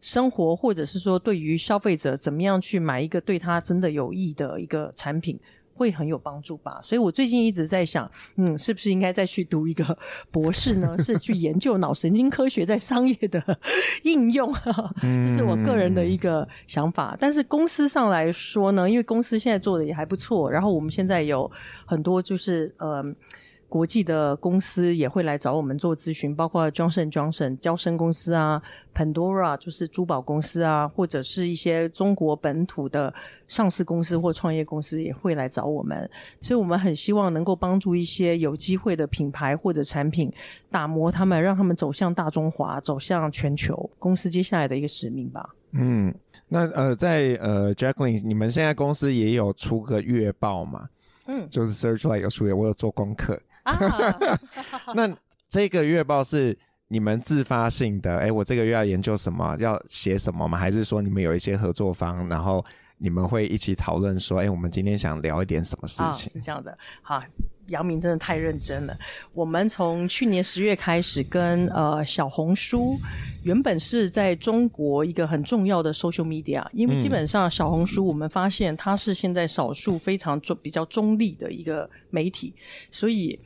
[0.00, 5.38] 生活，或者是说对于消费者怎么样去买一个对他真的有益的一个产品。
[5.78, 9.96] 会很有帮助吧，所以我最近一直在想，嗯，是不是应该再去读一个
[10.32, 10.98] 博士呢？
[10.98, 13.40] 是去研究脑神经科学在商业的
[14.02, 14.52] 应用，
[15.22, 17.16] 这是我个人的一个想法。
[17.20, 21.50] 但是公司上来说呢，因为公司现在做的也还不错，然后我们现在有
[21.86, 23.04] 很多就是呃。
[23.68, 28.62] 国际的公司也会来找我们做咨询，包括 Johnson Johnson 交生公司啊
[28.94, 33.12] ，Pandora 就是珠宝公司啊，或者是一些中国本土的
[33.46, 36.08] 上市公司或创业公司也会来找我们，
[36.40, 40.32] 所以我们很希望能够帮助一些有机会的品牌或者产品，
[40.70, 43.90] 打磨他们，让他们走向大中华，走向全球。
[43.98, 45.54] 公司接下来的一个使命吧。
[45.72, 46.14] 嗯，
[46.48, 50.88] 那呃，在呃 Jacqueline，你们现在公司也有出个月报嘛？
[51.26, 53.38] 嗯，就是 Searchlight 有出月，我有做功课。
[54.94, 55.10] 那
[55.48, 56.56] 这个月报是
[56.88, 58.16] 你们自发性的？
[58.16, 60.58] 哎、欸，我这个月要研究什么，要写什么吗？
[60.58, 62.64] 还是说你们有一些合作方，然后
[62.96, 66.28] 你们会一起讨论说，哎、欸，我们今天想聊一点什么事情？
[66.28, 67.22] 哦、是这样的，好，
[67.66, 68.96] 杨明真的太认真了。
[69.34, 72.98] 我们从去年十月开始跟呃小红书，
[73.42, 82.54] 原本是在中国一个很重要的 social media，因为基本上小红书我们发现它是现在少数非常中比较中立的一个媒体，
[82.90, 83.38] 所以。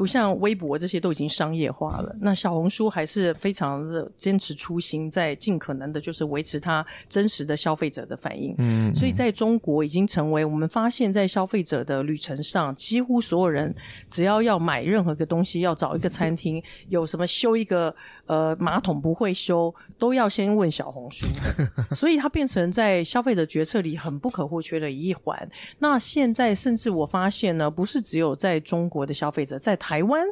[0.00, 8.54] 不像微博这些都已经商业化了，那小红书还是非常的坚持初心，在尽可能的就是维持它真实的消费者的反应。
[8.56, 13.74] 嗯，所以在中国已经成为我们发现，在消费者的旅程上，几乎所有人
[14.08, 21.26] 只要要买任何一个东西，要找一个餐厅， 有什么修一个呃马桶不会修，都要先问小红书。
[21.94, 25.46] 所以它变成在消费者决策里很不可或缺的一环。
[25.78, 30.26] 那现在甚至我发现呢，不是只有在中国的消费者，在台湾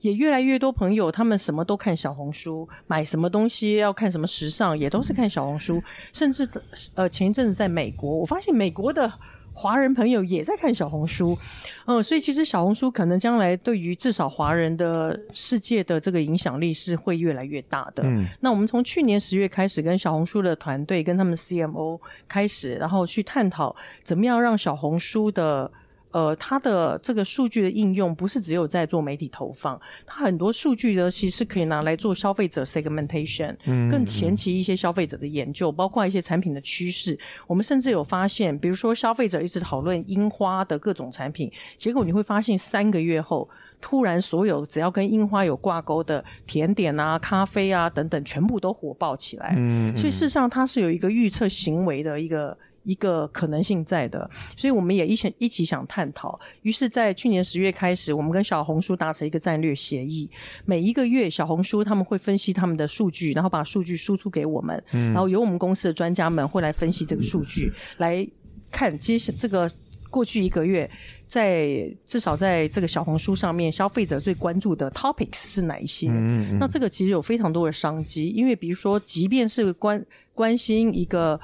[0.00, 5.80] 也越来越多朋友，他们什么都看小红书，买什么东西要看什么时尚，也都是看小红书。
[6.12, 6.48] 甚至
[6.94, 9.12] 呃，前一阵子在美国，我发现美国的
[9.54, 11.38] 华人朋友也在看小红书。
[11.86, 18.02] 嗯、呃，所以其实小红书可能将来对于至少华人的世界的这个影响力是会越来越大的。
[18.02, 25.70] 嗯，那我们从去年十月开始跟小红书的团队跟他们 CMO 开始，然后去探讨怎么样让小红书的。
[26.12, 37.18] 呃，它的这个数据的应用不是只有在做媒体投放，它很多数据呢，其实可以拿来做消费者 segmentation，嗯，更前期一些消费者的研究，包括一些产品的趋势。
[37.46, 43.48] 我们甚至有发现，比如说消费者一直讨论樱花的各种产品，结果你会发现三个月后，
[43.80, 49.54] 突然所有只要跟樱花有挂钩的甜点啊、咖啡啊等等，全部都火爆起来。
[49.56, 52.56] 嗯，所以事实上它是有一个预测行为的一个。
[52.84, 56.38] 一个可能性在的，所以我们也一起一起想探讨。
[56.62, 60.28] 于是，在去年十月开始，我们跟小红书达成一个战略协议。
[60.64, 68.26] 每一个月，小红书他们会分析他们的数据，然后把数据输出给我们，嗯，然后由我们公司的专家们会来分析这个数据，来
[68.70, 69.70] 看接下这个
[70.10, 70.90] 过去一个月，
[71.28, 76.08] 在至少在这个小红书上面，消费者最关注的 topics 是哪一些？
[76.08, 76.58] 嗯嗯。
[76.58, 81.40] 那这个其实有非常多的商机，因为比如说，即便是关关心一个。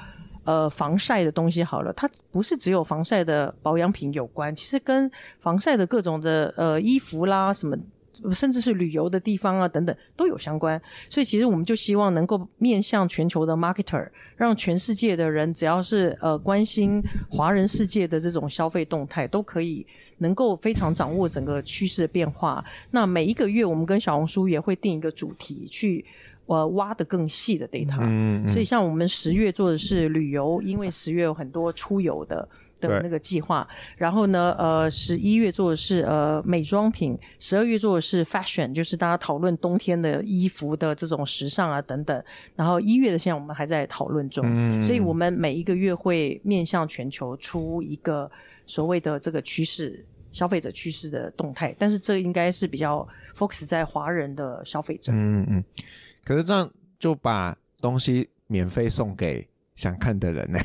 [0.49, 7.77] 呃，防晒的东西好了，它不是只有防晒的保养品有关，其实跟防晒的各种的呃衣服啦，什么，
[8.33, 10.81] 甚至是旅游的地方啊等等都有相关。
[11.11, 14.09] 所以其实我们就希望能够面向全球的 marketer，
[14.39, 22.65] 让全世界的人只要是呃关心华人世界的这种消费动态，都可以能够非常掌握整个趋势的变化。
[22.93, 26.07] 那每一个月我们跟小红书也会定一个主题去。
[26.49, 32.49] 呃，挖的更细的 data，嗯嗯，所以像我们十月做的是旅游，因为十月有很多出游的
[32.81, 33.69] 的那个计划。
[33.99, 42.25] 然后呢，呃，十一月做的是呃美妆品，十二月做的是 fashion，就是大家讨论冬天的衣服的这种时尚啊等等。
[42.57, 48.31] 然后一月的现在我们还在讨论中，嗯，所以我们每一个月会面向全球出一个
[48.67, 51.75] 所谓的这个趋势，消费者趋势的动态。
[51.79, 53.07] 但是这应该是比较
[53.37, 55.65] focus 在华人的消费者，嗯嗯。
[56.29, 60.59] 可是这样就把东西免费送给想看的人呢？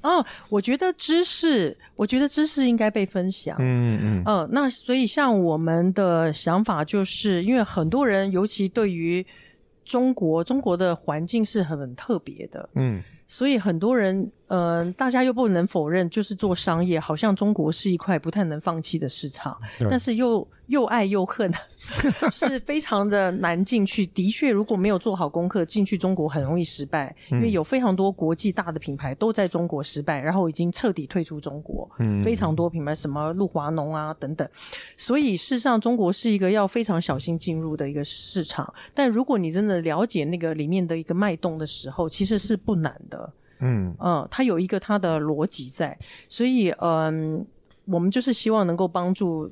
[0.00, 3.54] 哦，我觉得知识，我觉得知识应该被分享。
[3.58, 4.48] 嗯嗯嗯、呃。
[4.50, 9.24] 那所以像我们的想法，就是因为很多人，尤其对于
[9.84, 12.66] 中国，中国的环境是很特别的。
[12.74, 13.02] 嗯。
[13.26, 19.56] 所以很多人，嗯、呃，大家又不能否认，就是做商业，好像中国是一块不太能放弃的市场，
[19.90, 21.50] 但是又又爱又恨，
[22.30, 24.04] 是非常的难进去。
[24.06, 31.90] 的确，如果没有做好功课，进去中国很容易失败，因为有非常多国际大的品牌都在中国失败，然后已经彻底退出中国。
[31.98, 34.46] 嗯，非常多品牌，什么露华浓啊等等。
[34.96, 38.72] 所以事实上，中国是一个要非常小心进入的一个市场。
[38.92, 43.13] 但如果你真的了解那个里面的一个脉动的时候，其实是不难的。
[43.64, 45.98] 嗯嗯，它有一个它的逻辑在，
[46.28, 47.44] 所以嗯，
[47.86, 49.50] 我们就是希望能够帮助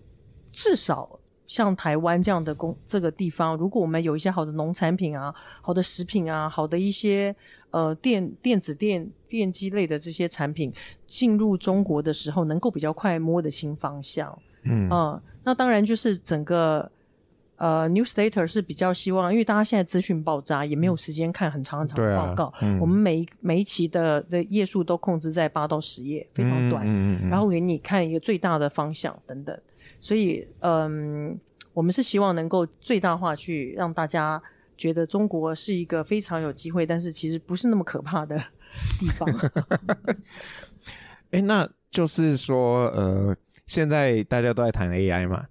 [0.52, 7.34] 至少像台湾这样的工这个地方，如果我们有一些好的农产品啊、好的食品啊、好的一些
[7.70, 10.72] 呃电电子电电机类的这些产品
[11.06, 14.38] 进入中国的时候，能够比较快摸得清方向。
[14.64, 16.90] 嗯嗯，那当然就是整个。
[17.62, 22.46] 呃，Newsletter 是比较希望，因为大家现在资讯爆炸，也没有时间看很长很长的报告。
[22.46, 29.56] 啊嗯、我们每一每一期的的页数都控制在八到十页，非常短，嗯嗯嗯、然后给你看一个最大的方向等等。
[30.00, 31.38] 所以，嗯，
[31.72, 34.42] 我们是希望能够最大化去让大家
[34.76, 38.36] 觉得中国是一个非常有机会，但是其实不是那么可怕的
[38.98, 39.28] 地方。
[41.30, 45.46] 哎、欸，那就是说，呃，现在大家都在谈 AI 嘛？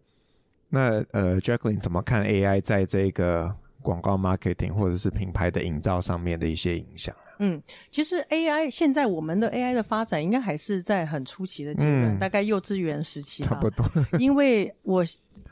[0.74, 7.14] 那呃，Jacqueline 怎么看 AI 在这个广告 marketing 或者是品牌的营造上面的一些影响？
[7.42, 13.50] 嗯，其实 AI 现在我们的 AI 的发展应该还是在很初期的阶段，嗯、大概幼稚园时期吧。
[13.50, 13.86] 差不多。
[14.18, 15.04] 因为我。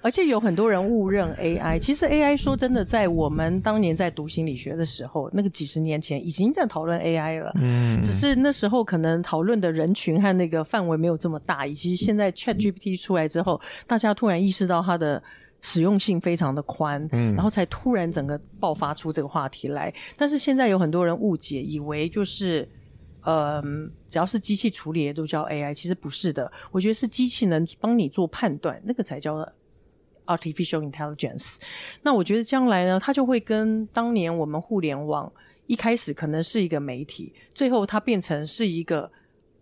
[0.01, 7.51] 而且有很多人误认 AI，其实 AI 说真的，在我们当年在读心理学的时候，那个几十年前已经在讨论 AI 了。
[7.55, 15.22] 嗯，只是那时候可能讨论的人群和那个范围没有这么大，以及现在 ChatGPT 出来之后，大家突然意识到它的
[15.62, 19.93] 使用性非常的宽，嗯，然后才突然整个爆发出这个话题来。
[20.16, 22.62] 但是现在有很多人误解，以为就是，
[23.24, 23.64] 嗯、呃，
[24.10, 26.49] 只要是机器处理的都叫 AI，其实不是的。
[26.72, 29.36] 我觉得是机器能帮你做判断，那个才叫
[30.26, 31.57] artificial intelligence。
[32.01, 35.30] 那我觉得将来呢，它就会跟当年我们互联网
[35.68, 39.12] 一开始可能是一个媒体，最后它变成是一个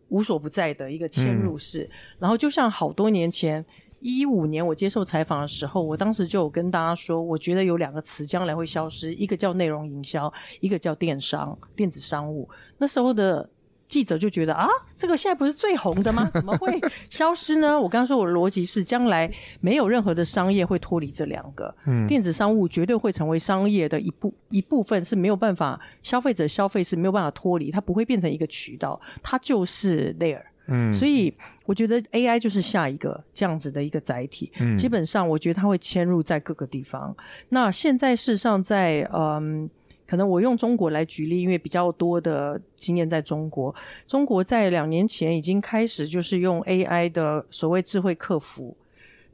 [0.10, 1.89] 无所不在的一个嵌入式，嗯、
[2.20, 3.66] 然后就像好多年前。
[4.08, 10.32] 一五年我接受采访的时候，我当时就有跟大家说，我觉得有两个词将来会消失，一个叫内容营销，
[10.62, 12.47] 一个叫电商、电子商务。
[12.78, 13.49] 那时候的
[13.89, 14.66] 记者就觉得啊，
[14.97, 16.30] 这个现在不是最红的吗？
[16.34, 16.80] 怎么会
[17.12, 17.78] 消失呢？
[17.78, 19.30] 我刚刚说我的逻辑是，将来
[19.60, 21.76] 没有任何的商业会脱离这两个。
[21.86, 30.43] 嗯，电子商务绝对会成为商业的一部一部分，是没有办法，消费者消费是没有办法脱离，它不会变成一个渠道，它就是 there。
[30.68, 31.34] 嗯，所以
[31.65, 34.51] 我觉得 AI 就是下一个这样子的一个载体。
[34.59, 37.15] 嗯，基本上我觉得它会嵌入在各个地方。
[37.49, 39.70] 那现在事实上在嗯，
[40.05, 43.74] 可能我用中国来举例，因为比较多的经验在中国。
[44.05, 48.76] 中国在两年前已经开始就是用 AI 的所谓智慧客服。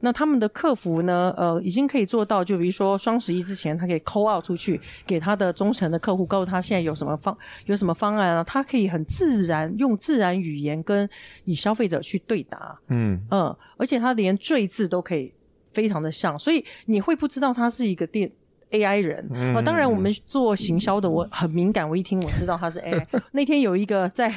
[0.04, 1.32] 那他们的客服呢？
[1.34, 7.34] 呃，已经可以做到，就比如说双十一之前，他可以 call out 出去给他的忠诚的客户，告诉他现在有什么方
[7.64, 8.44] 有什么方案啊？
[8.44, 11.08] 他可以很自然用自然语言跟
[11.44, 15.32] 你消费者去对答，嗯嗯，而且他连赘字都可以
[15.72, 18.30] 非常的像，所以你会不知道他是一个电
[18.72, 19.26] AI 人。
[19.32, 23.06] 嗯、呃，当然我们做行销的，我很敏感，我一听我知道他是 AI。
[23.32, 24.30] 那天有一个在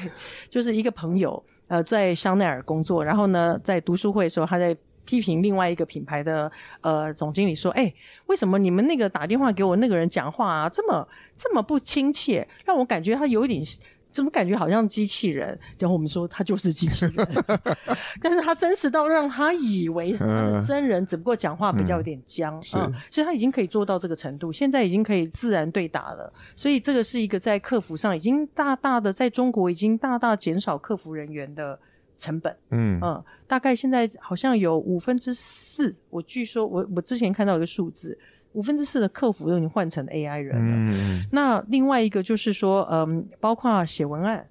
[0.50, 4.78] 就是一个朋友，呃，在香奈儿工作，然后呢，在读书会的时候，他在。
[5.08, 6.52] 批评另外一个品牌的
[6.82, 7.96] 呃总经理说：“哎、欸，
[8.26, 13.64] 为什么你们那个打电话给我那个人讲话啊，这么这么不亲切，让我感觉他有一点，
[14.12, 17.28] 怎么感觉好像机器人？”然后我们说他就是机器人，
[18.22, 20.26] 但是他真实到让他以为是
[20.62, 26.32] 真人，嗯、只不过讲话比较有点僵啊、嗯嗯，所以他已经可以做到这个程度，现在已经可以自然对打了。
[26.54, 31.80] 所以这个是一个在客服上已经大大的在中国已经大大减少客服人员的。
[32.18, 38.18] 成本，嗯嗯，大概现在好像有五分之四，我据说我我之前看到一个数字，
[38.54, 40.76] 五分之四的客服都已经换成 AI 人了。
[40.76, 44.46] 嗯，那另外一个就是说，嗯，包括写文案、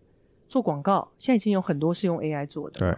[0.49, 2.79] 做广告，现在已经有很多是用 AI 做的。
[2.79, 2.97] 对，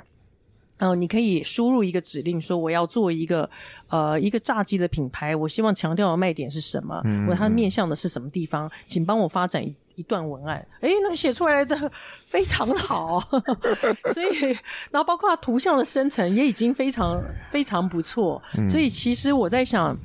[0.79, 3.49] 嗯，你可以输入一个指令，说我要做一个
[3.89, 9.75] 呃一个炸鸡的品牌，我希望强调的卖点是什么，嗯，我它面向的是什么地方，请帮我发展一。
[9.99, 11.77] 一段文案，诶，那个写出来的
[12.25, 13.19] 非常好，
[14.15, 14.57] 所以，
[14.93, 17.21] 然后包括图像的生成也已经非常
[17.51, 18.69] 非常不错，嗯。
[18.69, 19.99] 所以，其实我在想，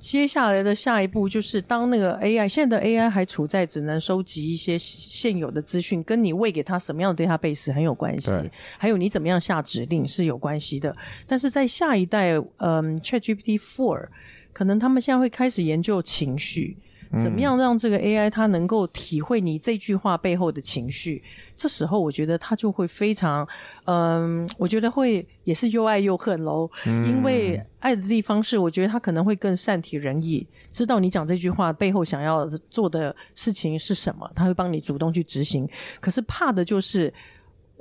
[0.00, 8.30] 接下来的下一步就是，当那个 AI 现在的 AI 还处在只能收集一些现有的资讯，跟你喂给他什么样的 database 很有关系，
[8.78, 10.96] 还有你怎么样下指令是有关系的。
[11.26, 14.08] 但是在下一代，嗯，ChatGPT Four，
[14.52, 16.78] 可能他们现在会开始研究情绪。
[17.18, 21.20] 怎么样让这个 AI 它能够体会你这句话背后的情绪？
[21.56, 23.44] 这时候我觉得它就会非常，
[23.86, 26.70] 嗯，我觉得会也是又爱又恨喽。
[26.84, 35.68] 因为爱的地方是，我觉得它可能会更善体人意，知道你讲这句话背后想要做的事情是什么，他会帮你主动去执行。
[36.00, 37.12] 可是怕的就是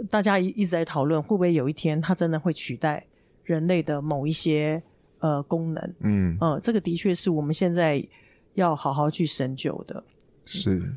[0.09, 3.05] 大家一一直在讨论，会不会有一天它真的会取代
[3.43, 4.81] 人类的某一些
[5.19, 5.93] 呃功能？
[5.99, 8.03] 嗯嗯，这个的确是我们现在。
[8.59, 10.03] 要好好去深究的。
[10.45, 10.95] 是，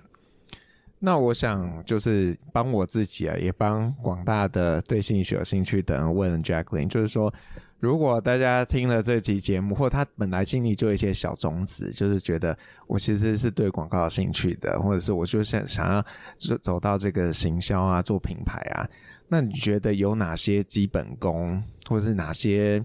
[0.99, 7.33] 那我想就是帮我自己啊，也帮广大的对心理学有兴趣的人问 Jacqueline，就是说，
[7.79, 12.57] 如果大家听了这期节目，或他本来心里就有一些小种子，就是觉得
[12.87, 16.05] 我其实是对广告有兴趣的，或者是我就想想要
[16.39, 18.89] 走走到这个行销啊，做品牌啊，
[19.29, 22.85] 那你觉得有哪些基本功，或者是哪些？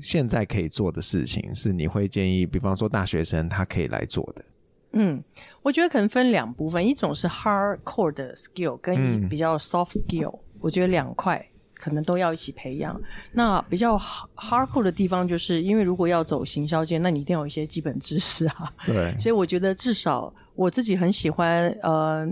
[0.00, 4.44] 现在可以做的事情是你会建议，比方说大学生他可以来做的。
[4.92, 5.22] 嗯，
[5.62, 10.38] 我觉得可能分两部分，一种是 hardcore 的 skill，跟比较 soft skill，嗯。
[10.60, 13.00] 我觉得两块可能都要一起培养。
[13.32, 13.98] 那比较
[14.36, 18.72] hardcore 的地方，就是因为如果要走行销界，那你一定要有一些基本知识啊。
[18.86, 19.12] 对。
[19.18, 22.26] 所以我觉得至少我自己很喜欢，呃，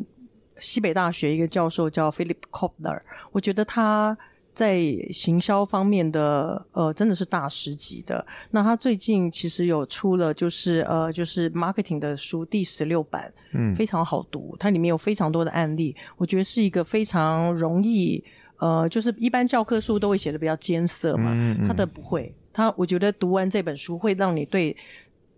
[0.59, 3.01] 西北大学一个教授叫 Philip Kotler，
[3.33, 4.17] 我觉得他。
[4.61, 4.79] 在
[5.11, 8.23] 行销方面的，呃，真的是大师级的。
[8.51, 14.55] 那他最近其实有出了，就是呃，就是 marketing 的书第十六版，嗯，非常好读。
[14.61, 18.23] 它里面有非常多的案例，我觉得是一个非常容易，
[18.59, 22.31] 呃，就是一般教科书都会写的比较艰涩嘛，嗯嗯，他的不会。
[22.53, 24.77] 他我觉得读完这本书会让你对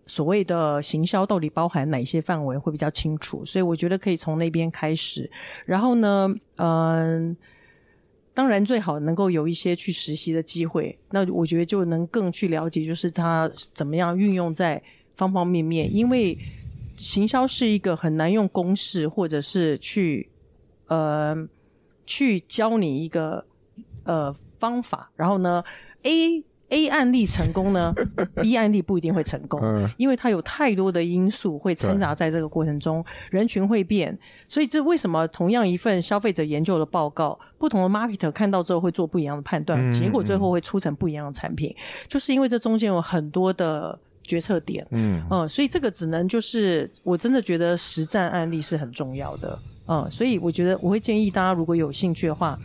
[0.05, 5.31] 所谓的行销到底包含哪些范围会比较清楚，所以我觉得可以从那边开始。
[5.65, 7.35] 然后呢，嗯、呃。
[8.33, 14.81] 当然最好能够有一些去实习的机会，那我觉得就能更去了解，就是它怎么样运用在
[15.15, 15.93] 方方面面。
[15.95, 16.37] 因为
[16.95, 20.29] 行销是一个很难用公式或者是去
[20.87, 21.47] 呃
[22.05, 23.45] 去教你一个
[24.03, 25.63] 呃方法，然后呢
[26.03, 26.43] A。
[26.69, 27.93] A 案例成功呢，
[28.41, 29.61] B 案例不一定会成功，
[29.97, 41.75] 因为它有太多的因素会掺杂在这个过程中，人群会变，所以这为什么同样一份消费者研究的报告，不同的 marketer 看到之后会做不一样的判断，结果最后会出成不一样的产品，
[42.07, 45.23] 就是因为这中间有很多的决策点，嗯。
[45.29, 52.57] 嗯，所以这个只能就是我真的觉得实战案例是很重要的，嗯，所以我觉得我会建议大家如果有兴趣的话。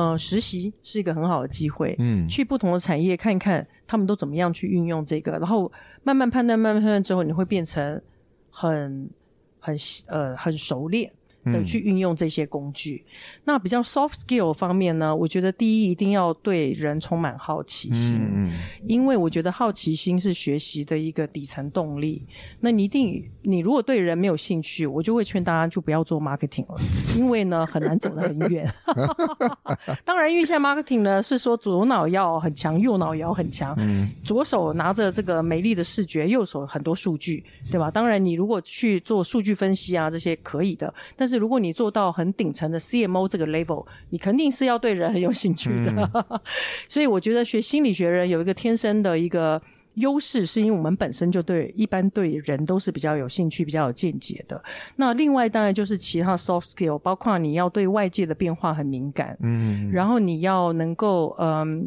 [0.00, 5.70] 呃，实习是一个很好的机会，嗯，去不同的产业看看，他们都怎么样去运用这个，然后
[6.02, 8.00] 慢慢判断，慢慢判断之后，你会变成
[8.48, 9.10] 很
[9.58, 9.76] 很
[10.08, 11.12] 呃很熟练。
[11.44, 18.52] 的去运用这些工具，嗯，那比较 soft skill 方面呢，我觉得第一一定要对人充满好奇心，嗯，
[18.86, 22.26] 因为我觉得好奇心是学习的一个底层动力。
[22.60, 26.80] 那你一定，你如果对人没有兴趣，我就会劝大家就不要做 marketing 了，
[27.16, 28.70] 因为呢很难走得很远。
[30.04, 37.90] 当然，因为现在 marketing 呢是说左脑要很强，右脑也要很强，嗯，左手拿着这个美丽的视觉，右手很多数据，对吧？
[37.90, 46.10] 当然，你如果去做数据分析啊这些可以的，但是但是如果你做到很顶层的 CMO 这个 level，你肯定是要对人很有兴趣的。
[46.12, 46.40] 嗯、
[46.88, 49.62] 所以我觉得学心理学人有一个天生的一个
[49.94, 54.60] 优势，是因为我们本身就对一般对人都是比较有兴趣、比较有见解的。
[54.96, 61.86] 那另外当然就是其他 soft skill，包括你要对外界的变化很敏感，嗯，然后你要能够嗯，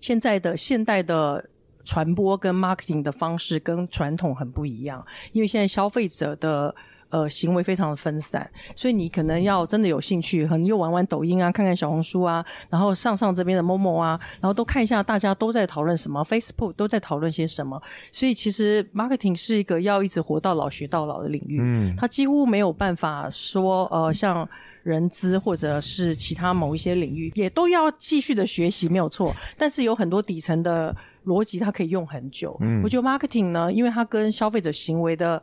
[0.00, 1.48] 现在的现代的
[1.84, 6.72] 传播跟 marketing 的方式跟传统很不一样，因为现在消费者的。
[7.08, 17.80] 呃，行为非常的分散，所以你可能要真的有兴趣，可能又玩玩抖音啊，看看小红书啊，然后上上这边的 Momo 啊，然后都看一下大家都在讨论什么，Facebook 都在讨论些什么。
[18.10, 24.48] 所以其实 marketing 是一个要一直活到老学到老的领域，嗯，它几乎没有办法说，呃，像
[24.82, 29.34] 人资或者是其他某一些领域，也都要继续的学习，没有错。
[29.56, 30.94] 但是有很多底层的
[31.24, 32.56] 逻辑，它可以用很久。
[32.60, 35.42] 嗯，我觉得 marketing 呢，因为它跟消费者行为的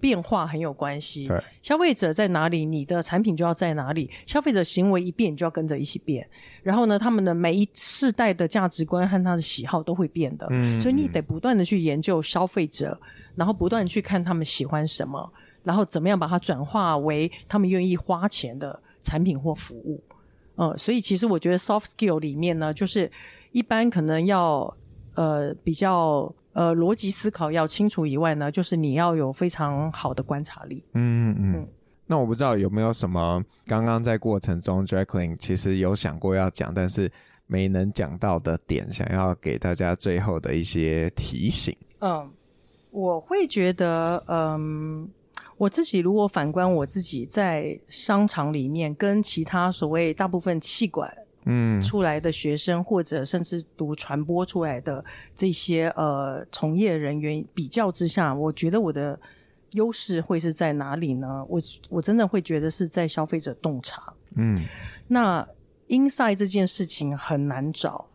[0.00, 1.28] 变化很有关系。
[1.28, 4.10] 对，消费者在哪里，你的产品就要在哪里。
[4.26, 6.28] 消费者行为一变，你就要跟着一起变。
[6.62, 10.46] 然后呢，他们的每一世代的价值观和他的喜好都会变的。
[10.50, 12.98] 嗯，所以你得不断的去研究消费者，
[13.34, 15.32] 然后不断去看他们喜欢什么，
[15.62, 20.02] 然后怎么样把它转化为他们愿意花钱的产品或服务。
[20.56, 23.10] 嗯，所以其实我觉得 soft skill 里面呢，就是
[23.52, 24.76] 一般可能要
[25.14, 26.34] 呃比较。
[26.54, 30.82] 呃，逻辑思考要清楚以外呢，就是你要有非常好的观察力。
[30.94, 31.68] 嗯嗯嗯。
[32.06, 37.10] 那我不知道有没有什么刚刚在过程中，Jacqueline 其实有想过要讲，但是
[37.46, 41.76] 没能讲到的点，想要给大家最后的一些提醒。
[42.00, 42.30] 嗯，
[42.90, 45.08] 我会觉得，嗯，
[45.56, 51.12] 我自己如果反观我自己在商场里面，跟其他所谓大部分气管。
[51.44, 59.18] 嗯，出来的学生或者甚至读传播出来的这些呃从业人员比较之下，我觉得我的
[59.70, 61.44] 优势会是在哪里呢？
[61.48, 64.12] 我我真的会觉得是在消费者洞察。
[64.36, 64.64] 嗯，
[65.08, 65.46] 那
[65.88, 68.06] inside 这件事情很难找。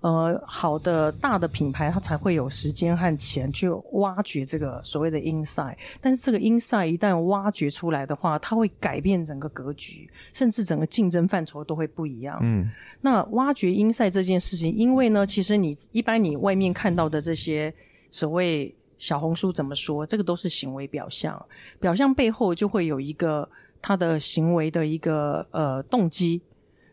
[0.00, 5.74] 呃，好的大的品牌，它才会有时间和钱去挖掘这个所谓的 insight。
[6.00, 12.38] 但是这个 insight 一旦挖掘出来的话，它会改变整个格局，甚至整个竞争范畴都会不一样。
[12.42, 12.70] 嗯，
[13.00, 17.72] 那挖掘 insight 这件事情，因为呢，其实你一般你外面看到的这些
[18.10, 21.44] 所谓小红书怎么说，这个都是行为表象，
[21.80, 23.48] 表象背后就会有一个
[23.80, 26.40] 他的行为的一个呃动机。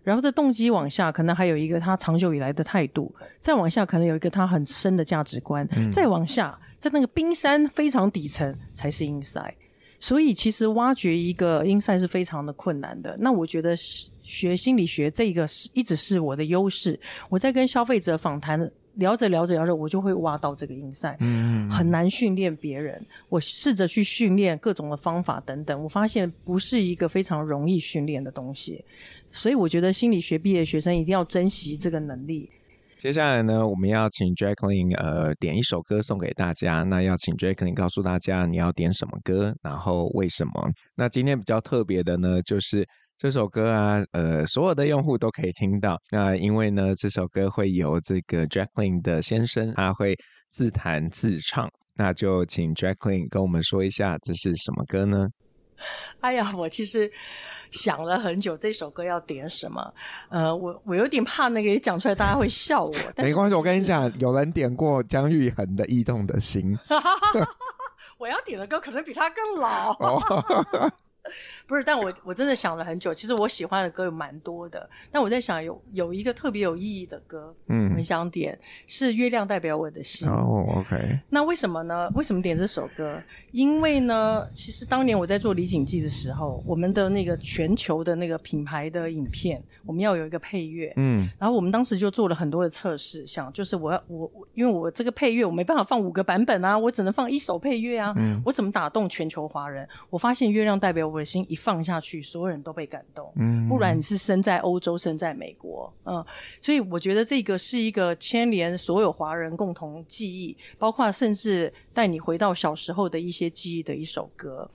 [0.04, 9.54] 然后这动机往下，可能还有一个他长久以来的态度；再往下，可能有一个他很深的价值观；嗯、再往下，在那个冰山非常底层才是 insight。
[9.99, 13.16] 所以，其实挖掘一个 insight 是非常的困难的。
[13.20, 13.74] 那我觉得
[14.22, 16.99] 学心理学这个是一直是我的优势。
[17.30, 21.16] 我在跟消费者访谈聊着聊着聊着，我就会挖到这个 insight。
[21.20, 23.01] 嗯，很难训练别人。
[23.30, 28.84] 我试着去训练各种的方法等等，我发现不是一个非常容易训练的东西。
[29.34, 32.50] 所以我觉得心理学毕业的学生一定要珍惜这个能力。
[33.00, 36.84] 接下来呢，我们要请 Jacqueline 呃点一首歌送给大家。
[36.84, 40.72] 那要请 Jacqueline 告诉大家你要点什么歌，然后为什么？
[40.96, 45.98] 那今天比较特别的呢，就是这首歌啊，呃，所有的用户都可以听到。
[46.12, 50.16] 那因为呢，这首歌会由这个 Jacqueline 的先生他会
[50.50, 55.28] 自弹自唱，那就请 Jacqueline 跟我们说一下这是什么歌呢？
[56.22, 57.12] 哎呀，我其实
[57.72, 59.94] 想了很久，这首歌要点什么？
[60.30, 62.94] 呃，我我有点怕那个一讲出来大家会笑我。
[63.18, 66.78] 没关系，我跟你讲，有人点过姜育恒的《驿动的心》
[68.18, 69.98] 我要点的歌可能比他更老。
[71.67, 73.13] 不是，但我我真的想了很久。
[73.13, 78.57] 其实我喜欢的歌有蛮多的，但我在想有有一个特别有意义的歌，嗯，很想点
[78.88, 80.28] 是《月亮代表我的心》。
[80.32, 81.19] 哦，OK。
[81.30, 82.09] 那为什么呢？
[82.15, 83.21] 为什么点这首歌？
[83.51, 99.88] 因为呢，其实当年我在做李锦记的时候，我们的那个全球的那个品牌的影片，我们要有一个配乐，嗯，然后我们当时就做了很多的测试，想就是我要我因为我这个配乐我没办法放五个版本啊，我只能放一首配乐啊，嗯，我怎么打动全球华人？
[100.09, 103.32] 我发现《月亮代表我的心》一放下去，所有人都被感动。
[103.36, 106.26] 嗯，不然你是身在欧洲，身在美国，嗯，
[106.59, 114.70] 所以我觉得这个是一个牵连所有华人共同记忆，包括甚至带你回到小时候的一些记忆的一首歌。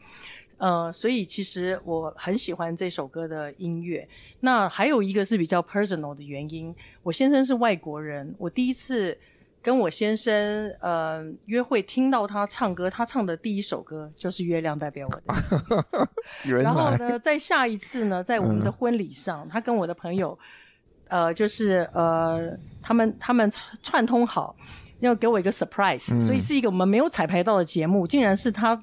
[0.59, 4.09] 呃，所以其实我很喜欢这首歌的音乐。
[4.41, 9.19] 那还有一个是比较 personal 的原因，我先生是外国人，我第一次。
[9.63, 15.59] 跟我先生呃约会，听到他唱歌，他唱的第一首歌就是《月亮代表我的心》。
[16.63, 20.39] 然后呢，在下一次呢，在我们的婚礼上，嗯、他跟我的朋友，
[21.09, 23.51] 呃，就是呃，他们他们
[23.83, 24.57] 串通好
[25.01, 28.83] 要给我一个 surprise，、嗯、所以是一个我们没有彩排到的节目，竟然是他。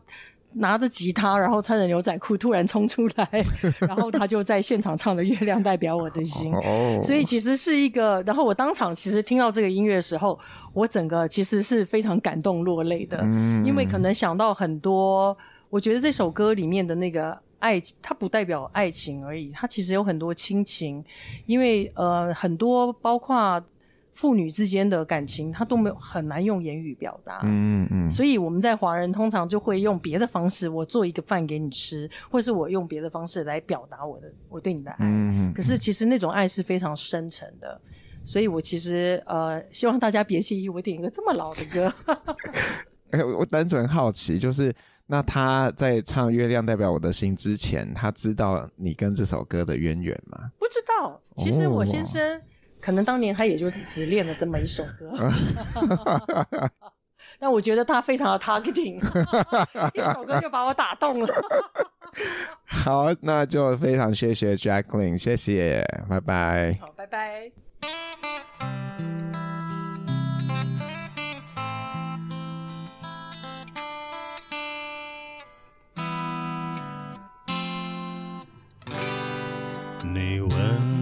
[0.57, 3.45] 拿着吉他，然后穿着牛仔裤，突然冲出来，
[3.87, 6.51] 然后他就在现场唱了《月亮代表我的心》。
[6.57, 10.39] 哦，所以其实是一个，然后我当场其实听到这个音乐的时候，
[10.73, 15.35] 我整个其实是非常感动落泪的，嗯，因为可能想到很多，
[15.69, 21.03] 我觉得这首歌里面的那个爱，它不代表爱情而已，它其实有很多亲情，
[21.45, 23.61] 因为呃很多包括。
[24.15, 27.41] 父女之间的感情，他都没有很难用言语表达。
[27.43, 34.97] 嗯嗯，所以我们在华人通常就会用别的方式，我做一个饭给你吃，或是我用别的方式来表达我的我对你的爱。
[35.01, 35.53] 嗯嗯。
[35.53, 37.79] 可是其实那种爱是非常深沉的，
[38.23, 41.93] 所以我其实呃希望大家别介意我点一个这么老的歌。
[43.11, 44.73] 哎、欸，我单纯好奇，就是
[45.07, 50.51] 那他在唱《月亮代表我的心》之前，他知道你跟这首歌的渊源吗？
[50.57, 51.21] 不知道。
[51.35, 52.37] 其实我先生。
[52.37, 52.41] 哦
[52.85, 55.11] 可能当年他也就只练了这么一首歌，
[57.39, 58.97] 但我觉得他非常的 targeting，
[59.95, 61.33] 一首歌就把我打动了。
[62.63, 66.77] 好，那就非常谢谢 Jacqueline，谢谢，拜拜。
[66.79, 67.51] 好，拜拜。
[80.13, 80.94] 你问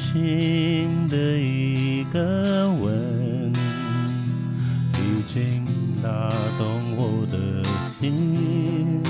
[0.00, 3.52] 轻轻的一个吻，
[4.94, 5.62] 已经
[6.02, 6.08] 打
[6.58, 9.02] 动我的心，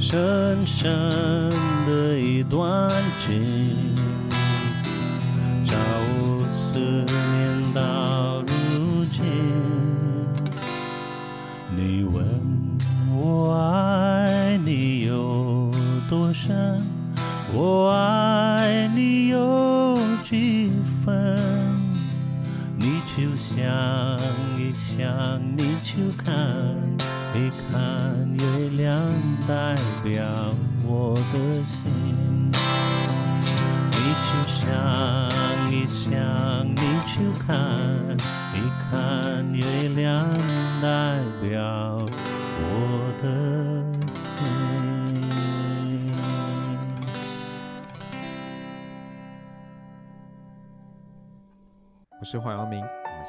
[0.00, 0.90] 深深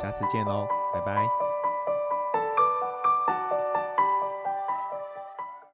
[0.03, 1.42] 下次见喽，拜拜。